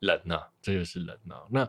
[0.00, 1.68] 人呐、这就是人呐、那。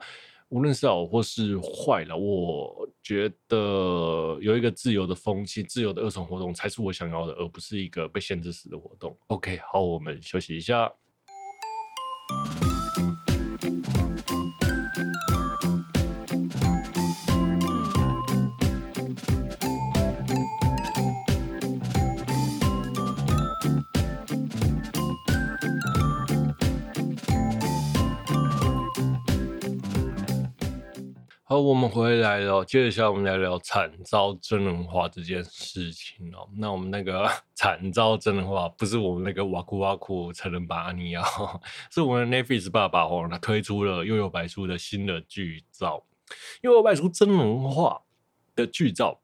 [0.51, 9.15] 无论是好或是坏了，我觉得有一个自由的风气、自由的二重活动才是我想要的，而不是一个被限制死的活动。
[9.27, 10.91] OK，好，我们休息一下。
[31.59, 32.63] 我们回来了。
[32.65, 36.47] 接下来我们来聊惨遭真人化这件事情哦。
[36.57, 41.23] 那我们那个 惨遭真人化，不是我们那个哇酷哇酷成人版阿尼亚，
[41.91, 46.03] 是我们 Netflix 爸爸哦，他推出了《悠悠白书》的新的剧照，
[46.61, 48.01] 《悠悠白书》真人化
[48.55, 49.19] 的剧照。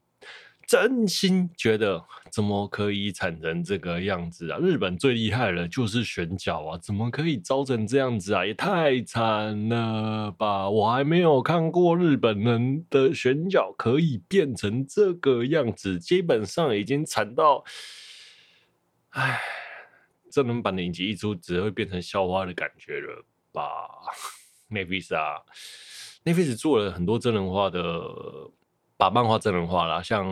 [0.68, 4.58] 真心觉得怎么可以惨成这个样子啊？
[4.58, 8.44] 日本最厉害的就是选角啊，怎么可以糟成这样子啊？
[8.44, 10.68] 也太惨了吧！
[10.68, 17.64] 我还没有看过日本人的选角可以变成这个样子，基本上已经惨到，
[19.12, 19.40] 唉，
[20.32, 23.62] 真人版的影集一出，只会变成笑话的感觉了吧
[24.72, 25.44] ？Netflix 啊
[26.24, 27.82] ，Netflix 做了很多真人化的。
[28.98, 30.26] 把漫画真人化了，像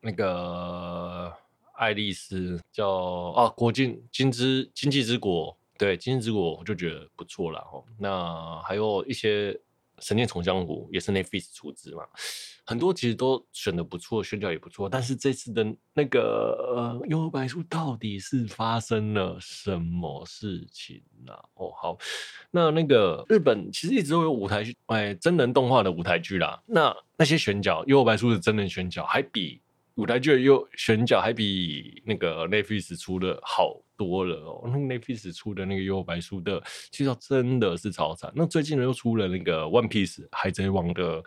[0.00, 1.32] 那个
[1.74, 2.88] 爱丽丝叫
[3.36, 7.84] 啊，国金金之经济之国，对，经济之国我就觉得不错了哦。
[7.98, 9.58] 那还有一些
[10.00, 12.02] 神剑重江湖也是 Netflix 出资嘛。
[12.64, 16.20] 很多其实都选的不错，宣教也不错，但是这次的那个
[16.76, 21.32] 呃《幽游白书》到底是发生了什么事情呢？
[21.32, 21.40] 啊？
[21.54, 21.98] 哦，好，
[22.50, 26.62] 那那个日本其实一直都有舞台剧，哎，真人动画的舞台剧啦。
[26.66, 29.62] 那那些选角，《幽游白书》的真人选角还比
[29.98, 34.62] 舞台剧又选角还比那个 Netflix 出的好多了哦。
[34.64, 38.32] 那 Netflix 出的那个《幽白书》的剧照真的是超惨。
[38.34, 41.22] 那最近呢又出了那个《One Piece》海贼王的。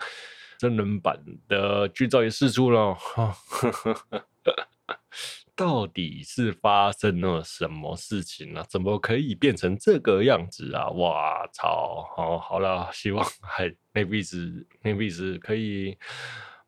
[0.58, 2.96] 真人版的剧照也释出了，
[5.58, 8.68] 到底是发生了什么事情呢、啊？
[8.70, 10.88] 怎么可以变成这个样子啊？
[10.92, 12.08] 哇操！
[12.16, 15.98] 好，好了，希望还 Netflix Netflix 可以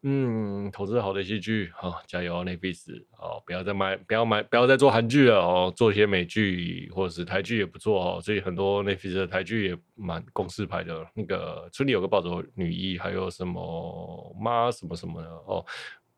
[0.06, 8.22] 嗯，投资好的戏剧，好、加油，Netflix 哦，不要再买，不要买，不要再做韩剧了哦，做一些美剧或者是台剧也不错哦。
[8.22, 15.66] 所以很多 n e t f l i 的台剧也蛮公司拍的，那个村里有个暴走女一，还有什么妈什么什么的哦，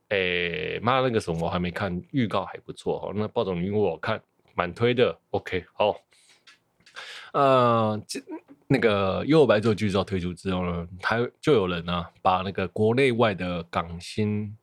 [0.09, 3.13] 哎妈那个什么我还没看，预告还不错哦。
[3.15, 4.19] 那暴走女一我看
[4.55, 5.95] 蛮推的，OK 好，
[7.33, 8.19] 呃这。
[8.67, 14.58] 那个《幽游白书》剧照推出之后呢，他就有人呢、把那个国内外的港星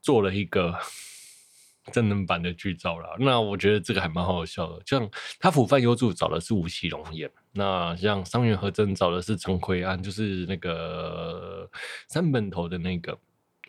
[0.00, 0.74] 做了一个
[1.92, 3.16] 真人版的剧照了。
[3.18, 11.68] 那我觉得这个还蛮好笑的，像他浦饭幽助找的是吴奇隆演，那像桑原和真找的是陈奎安，就是那个
[12.08, 13.18] 三本头的那个。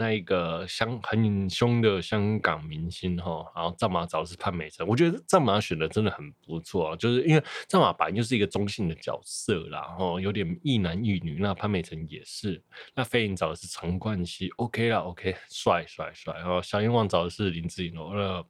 [0.02, 12.60] 那一个香很凶的香港明星哈，然后战马找的是潘美辰，我觉得战马选的真的很不错，就是因为战马本来就是一个中性的角色啦，哈，有点一男一女，那潘美辰也是，
[12.96, 18.44] 那飞影找的是陈冠希，OK 啦，OK，帅帅帅，然后小阎王找的是林志颖哦，那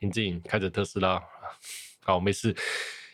[0.00, 1.22] 林志颖开着特斯拉，
[2.02, 2.54] 好没事，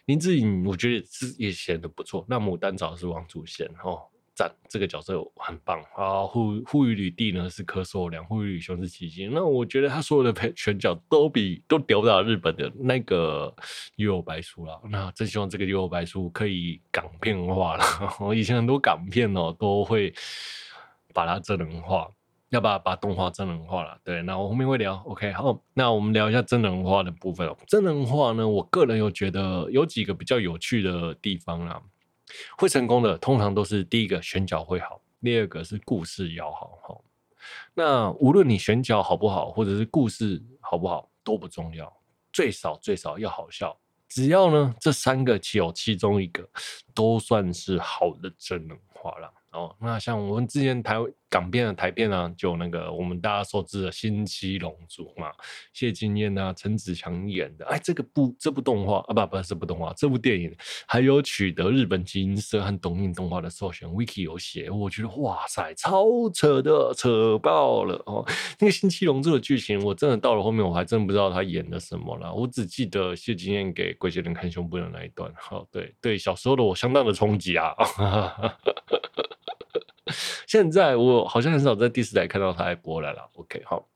[0.07, 4.10] 林志颖我觉得是也显得不错，那牡丹找的是王祖贤哦。
[4.35, 6.25] 赞这个角色很棒啊！
[6.25, 9.31] 户户愚吕弟呢是柯受良，户愚吕兄是齐星。
[9.33, 13.55] 那我觉得他所有的配选角都比都屌不了日本的那个
[13.97, 14.81] 幽游白书了。
[14.88, 17.85] 那真希望这个幽游白书可以港片化了。
[18.21, 20.12] 我 以前很多港片哦都会
[21.12, 22.11] 把它真人化，
[22.49, 23.99] 要把把动画真人化了。
[24.03, 24.95] 对，那我后面会聊。
[25.07, 27.57] OK，好，那我们聊一下真人化的部分哦。
[27.66, 31.83] 真人化呢，我个人有觉得有几个比较有趣的地方啦。
[32.57, 37.01] 会成功的通常都是第一个选角会好，第二个是故事要好哈。
[37.75, 41.93] 那无论你选角好不好，或者是故事好不好都不重要，
[42.33, 43.77] 最少最少要好笑。
[44.09, 46.49] 只要呢这三个有其中一个，
[46.95, 49.33] 都算是好的真人化了。
[49.53, 50.97] 哦，那像我们之前台
[51.31, 55.31] 港片的台片啊，就那个我们大家熟知的《新七龙珠》嘛，
[55.73, 60.53] 谢金燕啊、陈子强演的，哎，这个部这部动画啊，不不是这部动画，这部电影
[60.87, 68.25] 还有取得日本集英社和东映动画的授权，Wiki 有写，我觉得哇塞，超扯的，扯爆了哦！
[68.59, 77.73] 那个《新七龙珠》的剧情，我真的到了后面，我还真不知道他演的什么了，我只记得谢金燕给龟仙人看胸部的那一段，好，对对，小时候的我相当的冲击啊。
[80.46, 83.29] 现在我好像很少在第四台看到他还播来了。
[83.35, 83.87] OK，好，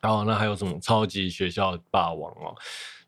[0.00, 2.54] 然后那还有什么超级学校霸王哦？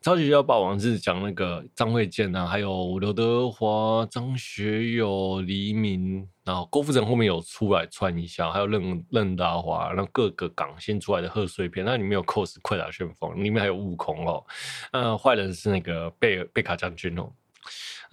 [0.01, 14.45] 超级学校霸王是讲那个张卫健啊，还有刘德华、张学友、黎明，然后郭富城后面有出来串一下，还有任任达华，然后各个港星出来的贺岁片，那里面有 cos 快打旋风，里面还有悟空哦，
[14.93, 17.33] 呃，坏人是那个贝贝卡将军哦。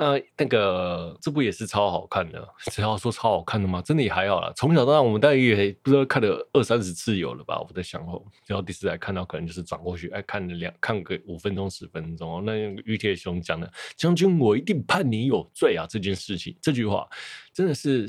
[0.02, 3.80] 呃，那个这部也是超好看的， 只要说超好看的吗？
[3.84, 4.52] 真的也还好啦。
[4.56, 7.62] 从小到大，我们大概也不知道看了二三十次有了吧。
[7.62, 12.44] 我在想哦，然后第四次看到，可能就是转过去，哎，看了两看个五分钟十分钟。
[12.44, 17.08] 那于铁雄讲的“将军，我一定判你有罪啊”这件事情，这句话
[17.54, 18.08] 真的是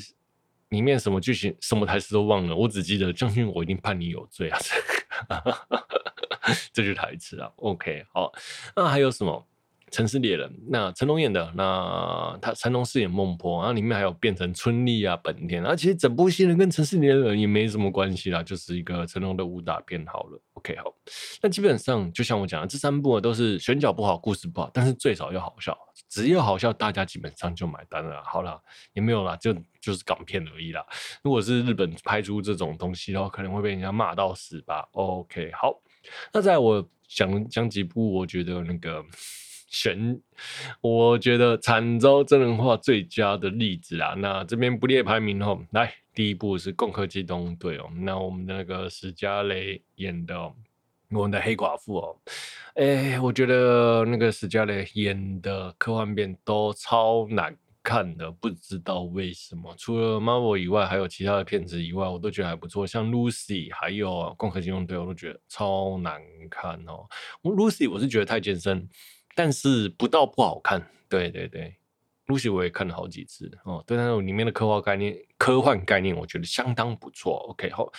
[0.71, 4.59] 里面什么剧情、什么台词都忘了，我只记得“将军，我一定判你有罪啊”
[6.73, 7.53] 这 句台词啊。
[7.57, 8.33] OK，好，
[8.75, 9.47] 那还有什么？
[9.93, 20.41] 城市猎人，那成龙演的，那他成龙饰演孟婆，然后里面还有变成春丽啊、本田啊，其实整部戏呢跟城市猎人也没什么关系啦，就是一个成龙的武打片好了。
[20.55, 20.85] OK，好，
[21.43, 25.77] 那基本上就像我讲的，这三部啊都是选角不好，故事不好，但是最少要好笑，
[26.09, 28.23] 只要好笑，大家基本上就买单了。
[28.25, 28.59] 好了，
[28.95, 30.83] 也没有啦，就就是港片而已啦。
[31.23, 34.89] 如果是日本拍出这种东西的话，可能会被人家骂到死吧。
[34.93, 35.75] OK，好，
[36.33, 39.05] 那在我讲讲几部，我觉得那个。
[39.73, 40.21] 选，
[40.83, 44.15] 我觉得惨遭真人化最佳的例子啦。
[44.19, 50.39] 那这边不列排名哦，来，第一部是《攻壳机动队》哦，那我们的那个史嘉蕾演的，
[51.11, 52.17] 我们的黑寡妇哦，
[52.75, 59.75] 哎，我觉得那个史嘉蕾演的科幻片都超难看的，不知道为什么。
[59.79, 62.87] 除了 Marvel 以外，还有其他的片子以外，我都觉得还不错。
[62.87, 67.09] 像 Lucy 还有《攻壳机动队》，我都觉得超难看哦。
[67.41, 68.87] 我 Lucy 我是觉得太艰深。
[69.35, 71.75] 但是不到不好看，对对对
[72.27, 73.83] ，Lucy 我也看了好几次哦。
[73.87, 77.39] 对，那种里面的科幻概念，科幻概念我觉得相当不错。
[77.49, 77.91] OK，好，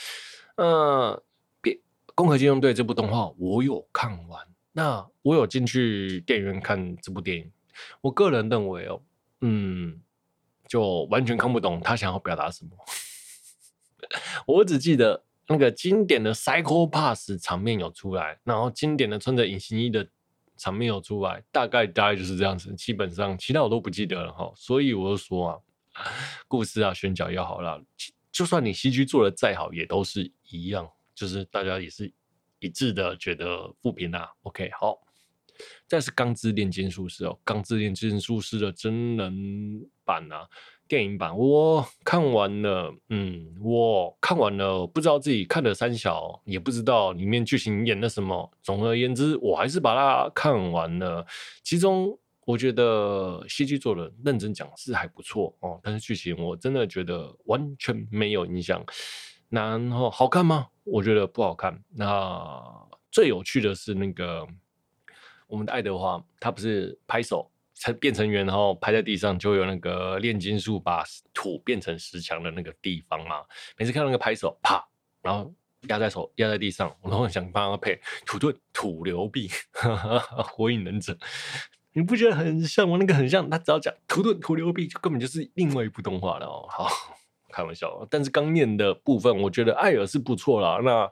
[0.57, 1.23] 呃，
[1.59, 1.73] 别
[2.13, 7.51] 《攻壳机动队》这部动画我有看完，那我有进去电影院看这部电影。
[8.01, 9.01] 我个人认为哦，
[9.41, 9.99] 嗯，
[10.67, 12.71] 就完全看不懂他想要表达什么。
[14.45, 20.07] 我只记得那个经典的 Psycho Pass 场面有出来，然后经典的穿着隐形衣的。
[20.63, 24.49] 场面有出来，大概大概就是这样子，基本上其他我都不记得了哈。
[24.55, 25.59] 所以我就说啊，
[26.47, 27.77] 故事啊选角要好啦，
[28.31, 32.09] 就算你 CG 做的再好，也都是一样，就是大家也是
[32.59, 34.25] 一致的觉得负评啊。
[34.43, 34.97] OK，好，
[35.85, 40.47] 再是《钢之炼金术师》哦，《钢之炼金术师》的真人版啊。
[40.87, 48.51] 电影版我看完了，嗯，我看完了，不知道自己看了三小，也不知道里面剧情演了什么。
[48.61, 51.25] 总而言之，我还是把它看完了。
[51.63, 52.15] 其中
[52.45, 58.83] 我觉得戏剧做的认真讲是还不错哦，但是剧情我真的觉得完全没有影响。
[59.49, 60.67] 然后好看吗？
[60.83, 61.81] 我觉得不好看。
[61.95, 62.61] 那
[63.09, 64.45] 最有趣的是那个
[65.47, 67.49] 我们的爱德华，他不是拍手。
[67.83, 71.03] 成变成圆，然后拍在地上，就有那个炼金术把
[71.33, 73.43] 土变成石墙的那个地方嘛。
[73.77, 74.81] 每次看到那个拍手，啪，
[75.21, 75.53] 然后
[75.89, 79.49] 压在手压在地上，我都很想帮他配土遁土流壁，
[80.53, 81.17] 火影忍者，
[81.91, 82.95] 你不觉得很像吗？
[82.97, 86.65] 那个很像，他只要讲土遁土流壁，就根本就是另外一部动画了哦。
[86.69, 86.87] 好，
[87.51, 90.79] 开玩笑，但是刚念的部分，我觉得艾尔是不错啦。
[90.81, 91.11] 那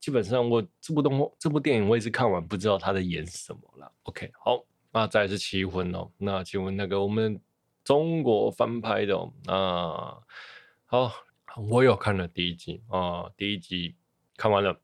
[0.00, 3.92] 基本上我这部动画这部电影我也是看完，不知道他在演什么了。
[4.02, 4.64] OK，好。
[4.94, 7.40] 那再是奇魂哦，那请问那个我们
[7.82, 10.22] 中国翻拍的哦，啊，
[10.84, 11.12] 好，
[11.68, 13.96] 我有看了第一集啊，第一集
[14.36, 14.80] 看完了，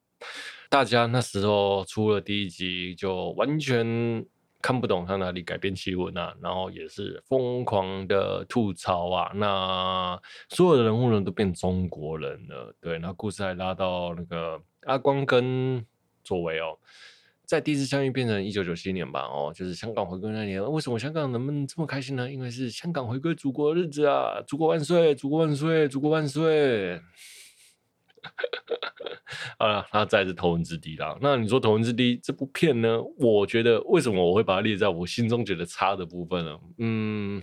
[0.69, 4.27] 大家那时候出了第一集就完全
[4.61, 15.87] 看不懂他哪里改编棋魂啊，然后也是疯狂的吐槽啊，那所有的人物呢都变中国人了，对，那故事还拉到那个阿光跟
[16.25, 16.77] 佐为哦。
[17.51, 20.65] 在第一次相遇变成一九九七年吧，哦，就是香港回归那年。
[20.71, 22.31] 为什么香港能不能这么开心呢？
[22.31, 24.41] 因为是香港回归祖国的日子啊！
[24.47, 25.13] 祖国万岁！
[25.17, 25.89] 祖国万岁！
[25.89, 27.01] 祖国万岁！
[29.59, 31.19] 好了，那再是头文字 D 啦。
[31.21, 33.03] 那你说头文字 D 这部片呢？
[33.19, 36.57] 我觉得为什么我会把它列在我心中觉得差的部分呢？
[36.79, 37.43] 嗯。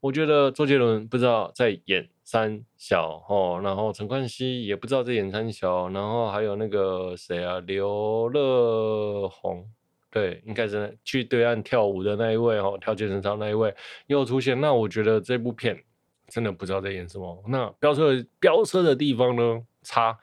[0.00, 9.68] 我觉得周杰伦不知道在演三小哦，然后陈冠希也不知道在演三小，然后还有那个谁啊，刘乐宏，
[10.10, 13.74] 对，应该是去对岸跳舞的那一位哦，跳健身操那一位
[14.06, 14.60] 又出现。
[14.60, 15.82] 那我觉得这部片
[16.28, 17.42] 真的不知道在演什么。
[17.48, 19.62] 那飙车飙车的地方呢？
[19.82, 20.18] 差。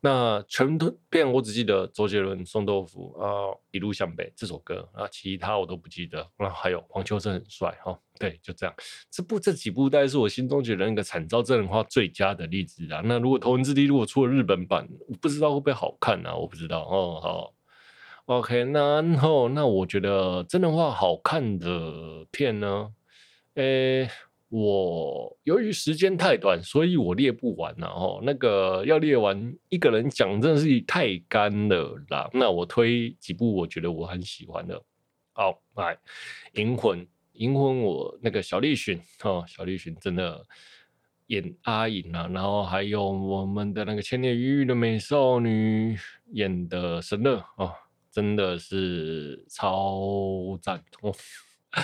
[0.00, 0.78] 那全
[1.10, 6.24] 片我只记得周杰伦送豆腐啊，一路向北这首歌啊，其他我都不记得。
[6.38, 8.72] 那还有黄秋生很帅哈，对，就这样。
[9.10, 13.02] 这部这几部大概是我心中觉得那个惨遭真人化最佳的例子啊。
[13.04, 14.88] 那如果头文字 D 如果出了日本版，
[15.20, 16.32] 不知道会不会好看啊？
[16.34, 17.20] 我不知道哦。
[17.20, 17.54] 好
[18.26, 22.92] ，OK，那然后那我觉得真人化好看的片呢，
[23.54, 24.08] 诶。
[24.50, 32.30] 我由于时间太短，所以我列不完，然后那个要列完一个人讲真的是太干了啦。
[32.32, 34.82] 那我推几部我觉得我很喜欢的，
[35.34, 35.94] 好来，
[36.60, 37.00] 《银魂》，
[37.34, 40.42] 《银魂》我那个小栗旬哦，小栗旬真的
[41.26, 45.94] 演阿银啊，然后还有我们的那个千年一遇的美少女
[46.32, 47.70] 演的神乐哦，
[48.10, 51.14] 真的是超赞哦。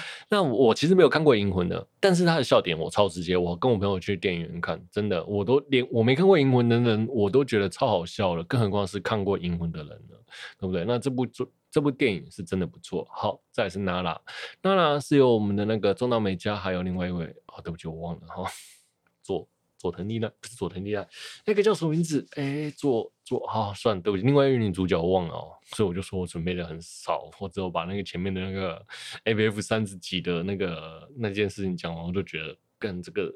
[0.28, 3.36] 那我其实没有看过《银魂》的，但是他的笑点我超直接。
[3.36, 10.16] 我跟我朋友去电影院看，真的，我都连我没看过《银魂》的人，我都觉得超好笑了，更何况是看过《银魂》的人呢，
[10.58, 10.84] 对不对？
[10.84, 13.06] 那这部作这部电影是真的不错。
[13.10, 14.20] 好，再是娜拉，
[14.62, 18.50] 娜拉是由我们的那个中岛美嘉，还有另外一位，啊，对不起，我忘了哈，
[19.22, 19.48] 做。
[19.84, 21.06] 佐藤利奈不是佐藤利奈，
[21.44, 22.26] 那个叫什么名字？
[22.36, 28.82] 哎、欸，做做啊，算了，对不起，另外一位女主角我忘了哦，所以我就说我准备的很少，或者我把那个前面的那个
[29.24, 33.30] A V F 三十几的那个那件事情讲完，我就觉得跟这个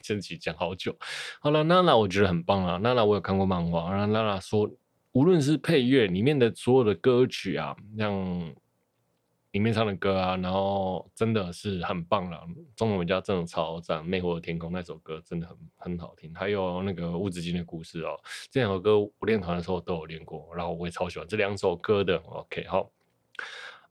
[0.00, 0.96] 前几讲好久。
[1.38, 4.66] 好了，娜娜我觉得很棒啊，娜娜我有看过漫画，然后娜娜说，
[5.12, 8.54] 无论是配乐里面的所有的歌曲啊，像。
[9.52, 12.42] 里面唱的歌啊，然后真的是很棒了。
[12.74, 16.34] 中文家真的超赞，《魅惑的天空》那首歌真的很很好听。
[16.34, 18.18] 还有那个《无止境的故事》哦，
[18.50, 22.16] 这两首歌我练团的时候都有练过，然后我也超喜欢这两首歌的。
[22.16, 22.90] OK，好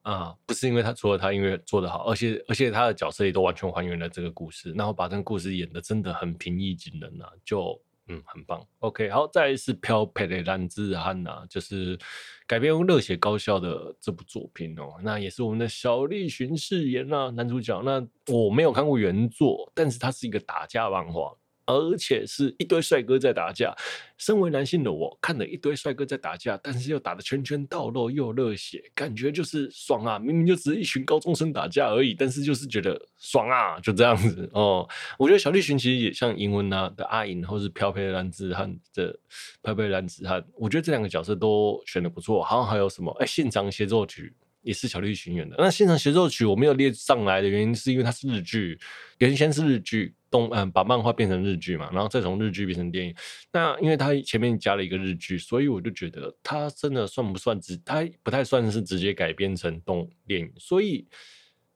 [0.01, 7.80] 啊，不是因为他除了他音乐做得好，而且而且他的角色也都完全还原了这个故事，然后把这个故事演得真的很平易近人啊，就。
[8.12, 8.62] 嗯，很棒。
[8.80, 11.97] OK，好，再来是飘佩雷兰兹汉呐，就是
[12.45, 14.95] 改编用热血高校的这部作品哦。
[15.01, 17.82] 那也是我们的小栗旬饰演啊男主角。
[17.84, 21.34] 那我没有看过原作，但是它是一个打架漫画。
[21.72, 23.76] 而且是一堆帅哥在打架。
[24.18, 30.20] 身为男性的我，看了一堆帅哥在打架，但是又打得拳拳到肉，又热血，感觉就是爽啊！
[30.20, 34.88] 明明就只是一群高中生打架而已，但是就是觉得爽啊，就这样子哦。
[35.18, 39.20] 我觉得小绿裙其实也像英文啊的阿银，或是飘飘的男子汉的
[39.64, 42.44] 飘配的男子汉，我觉得这两个角色都选的不错。
[42.44, 43.12] 好像还有什么？
[43.20, 45.56] 哎，现场协奏曲也是小栗旬演的。
[45.58, 48.80] 那现场协奏曲我没有列上来的原因，是因为它是日剧，
[49.18, 50.14] 原先是日剧。
[50.32, 53.14] 动嗯把漫画变成日剧嘛，然后再从日剧变成电影。
[53.52, 57.78] 那因为它前面加了一个日剧，所以我就觉得它真的算不算直？
[57.86, 61.06] 它不太算是直接改编成动电影，所以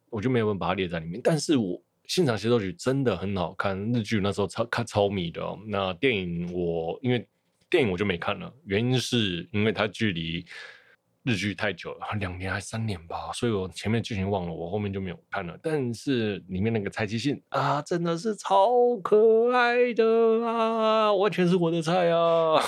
[0.09, 1.21] 我就没有把它列在里面。
[1.21, 5.41] 但是我现场协奏曲真的很好看，日剧那时候超看超迷的。
[5.67, 7.27] 那电影我因为
[7.69, 10.45] 电影我就没看了，原因是因为它距离。
[11.25, 15.57] 日剧太久了， 两年还三年吧，所以我前面剧情忘了，我后面就没有看了。
[15.61, 22.61] 但是里面那个蔡奇信啊，真的是超可爱的啊，完全是我的菜啊！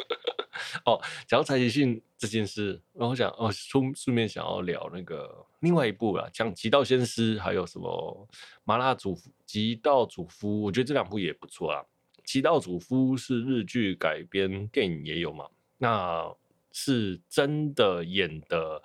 [0.84, 8.28] 哦，讲到蔡奇信这件事，然后讲哦，顺顺便想要聊那个另外一部啊，讲《极道鲜师》，还有什么
[8.64, 9.16] 《麻辣主》
[9.46, 11.80] 《极道主夫》，我觉得这两部也不错啊。
[12.22, 15.46] 《极道主夫》是日剧改编，电影也有嘛？
[15.78, 16.30] 那。
[16.80, 18.80] 是真的演的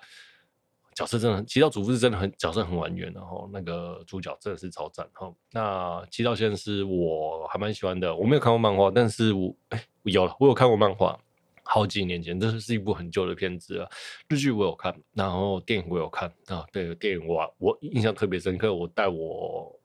[0.96, 5.32] 角色真的很，极道主父是真的很角色很还原，然后那个主角真的是超赞哈。
[5.52, 11.16] 那极道先生是我还蛮喜欢的，我没有看过漫画，但是我哎、欸、有了，我有看过漫画，
[11.62, 13.88] 好几年前，这是一部很旧的片子了。
[14.28, 19.80] 日剧我有看，然后电影我有看啊，对，电影我我印象特别深刻，我带我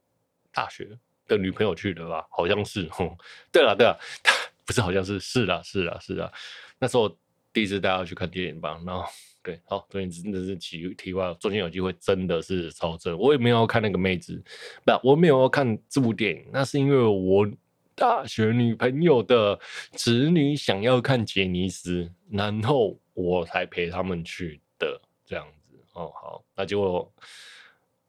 [0.51, 0.97] 大学
[1.27, 3.15] 的女朋友去的吧，好像是， 哼，
[3.51, 3.99] 对了对了，
[4.65, 6.31] 不是好像是是啦是啦是啦，
[6.79, 7.15] 那时候。
[7.51, 9.03] 第一次带他去看电影吧，然后
[9.41, 14.41] 对，好，昨天真的是题题外，中间有机会真的是超正，我也没有要看那个妹子，
[14.85, 17.49] 不，我没有要看这部电影，那是因为我
[17.95, 19.59] 大学女朋友的
[19.93, 27.11] 侄女想要看杰尼斯，然后我才陪他们去的，这样子哦，好，那结果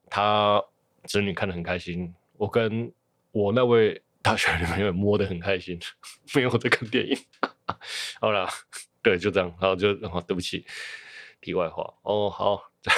[0.09, 0.62] 他
[1.05, 2.93] 侄女看得很开心，我跟
[3.30, 5.78] 我那位大学女朋友摸得很开心，
[6.34, 7.16] 没有在看电影，
[8.20, 8.49] 好了。
[9.03, 10.64] 对，就这样，然后就，哦，对不起，
[11.40, 12.92] 题外话哦，好，再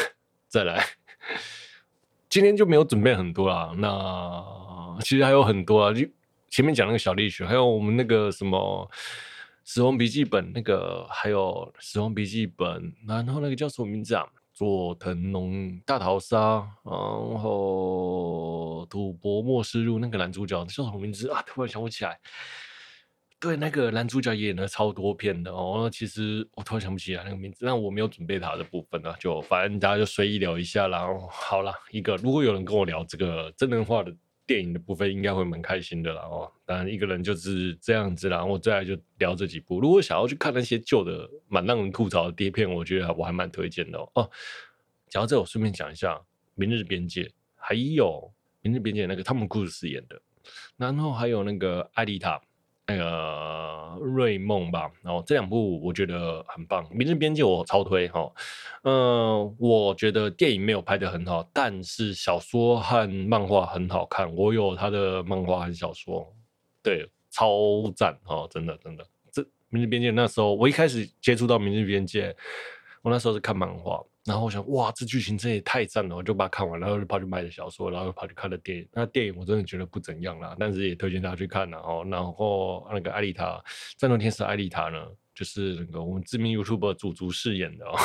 [0.48, 0.84] 再来，
[2.28, 6.06] 今天就没有准备很多啦，那其实还有很多啊，就
[6.50, 8.90] 前面讲那个小栗旬，还有我们那个什么
[9.64, 14.26] 《死亡笔记本》，那个还有《死亡笔记本》，然后那个叫什么名字啊？
[14.52, 21.42] 佐藤龙大逃杀，然后《赌博默示录》那个男主角叫什么名字啊？
[21.46, 22.20] 突然想不起来。
[23.42, 25.90] 对，那个男主角演了超多片的哦。
[25.92, 30.98] 其实我突然想不起来那个名字，但我没有准备他的部分啊，就反正大家就随意聊一下啦。
[30.98, 34.14] 然后好了，一个如果有人跟我聊这个真人化的
[34.46, 36.22] 电影的部分，应该会蛮开心的啦。
[36.22, 38.44] 哦，当然一个人就是这样子啦。
[38.44, 39.80] 我再来就聊这几部。
[39.80, 44.08] 如果想要去看那些旧的蛮让人吐槽的碟片，我觉得我还蛮推荐的哦。
[44.14, 44.30] 哦，
[45.08, 46.14] 讲到这，我顺便讲一下
[46.54, 47.24] 《明日边界》，
[47.56, 48.06] 还有
[48.60, 50.22] 《明日边界》那个汤姆·克鲁斯演的，
[50.76, 52.38] 然后还有那个《艾丽塔》。
[52.92, 58.30] 那个瑞梦吧，然后这两部我觉得很棒，《明日边界》我超推哈。
[58.82, 64.34] 嗯、呃，我觉得电影没有拍的很好，但是小说和漫画很好看。
[64.34, 66.26] 我有他的漫画和小说，
[66.82, 69.04] 对，超赞哦，真的真的。
[69.30, 72.30] 这《明日边界》那时候我一开始接触到《明日边界》，
[73.02, 74.02] 我那时候是看漫画。
[74.24, 78.86] 然后我想，哇，这剧情真也太赞了，我就把它看完，然后就跑去买了小说，然后又跑去看了电影。
[78.92, 81.68] 那电影我真的觉得不怎样啦，但是也推荐大家去看。
[81.68, 83.60] 然后，然后那个艾丽塔，
[83.98, 84.98] 战斗天使艾丽塔呢，
[85.34, 87.98] 就是那个我们知名 YouTuber 祖祖饰演的哦，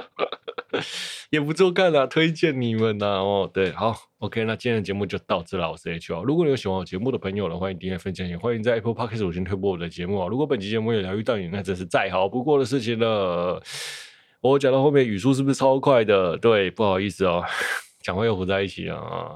[1.30, 3.50] 也不错看啦，推荐你们呐哦。
[3.50, 6.22] 对，好，OK，那今天的节目就到这了，我是 H 哦。
[6.22, 10.28] 如果你有喜欢我节目的朋友呢，欢迎订阅分享，也欢迎在 Apple Podcast 五星推播我的节目啊。
[10.28, 13.62] 如果本期节目有疗愈到你，那真是再好不过的事情了。
[14.40, 16.36] 我讲到后面语速是不是超快的？
[16.38, 17.44] 对，不好意思哦，
[18.00, 19.34] 讲话又糊在一起了啊。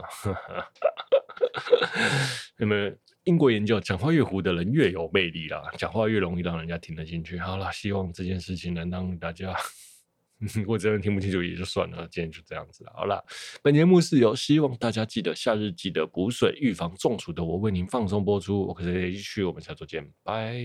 [2.56, 2.90] 那么
[3.24, 7.38] 英国研究，讲话越糊的人越有魅力啦，讲话越容易让人家听得进去。
[7.38, 9.52] 好了，希望这件事情能让大家，
[10.66, 12.92] 我真的听不清楚也就算了，今天就这样子了。
[12.94, 13.24] 好了，
[13.60, 18.66] 本节目是由希望大家记得夏日记得补水，预防中暑的我为您放松播出。
[18.68, 20.62] 我可是 H，我们下周见，拜。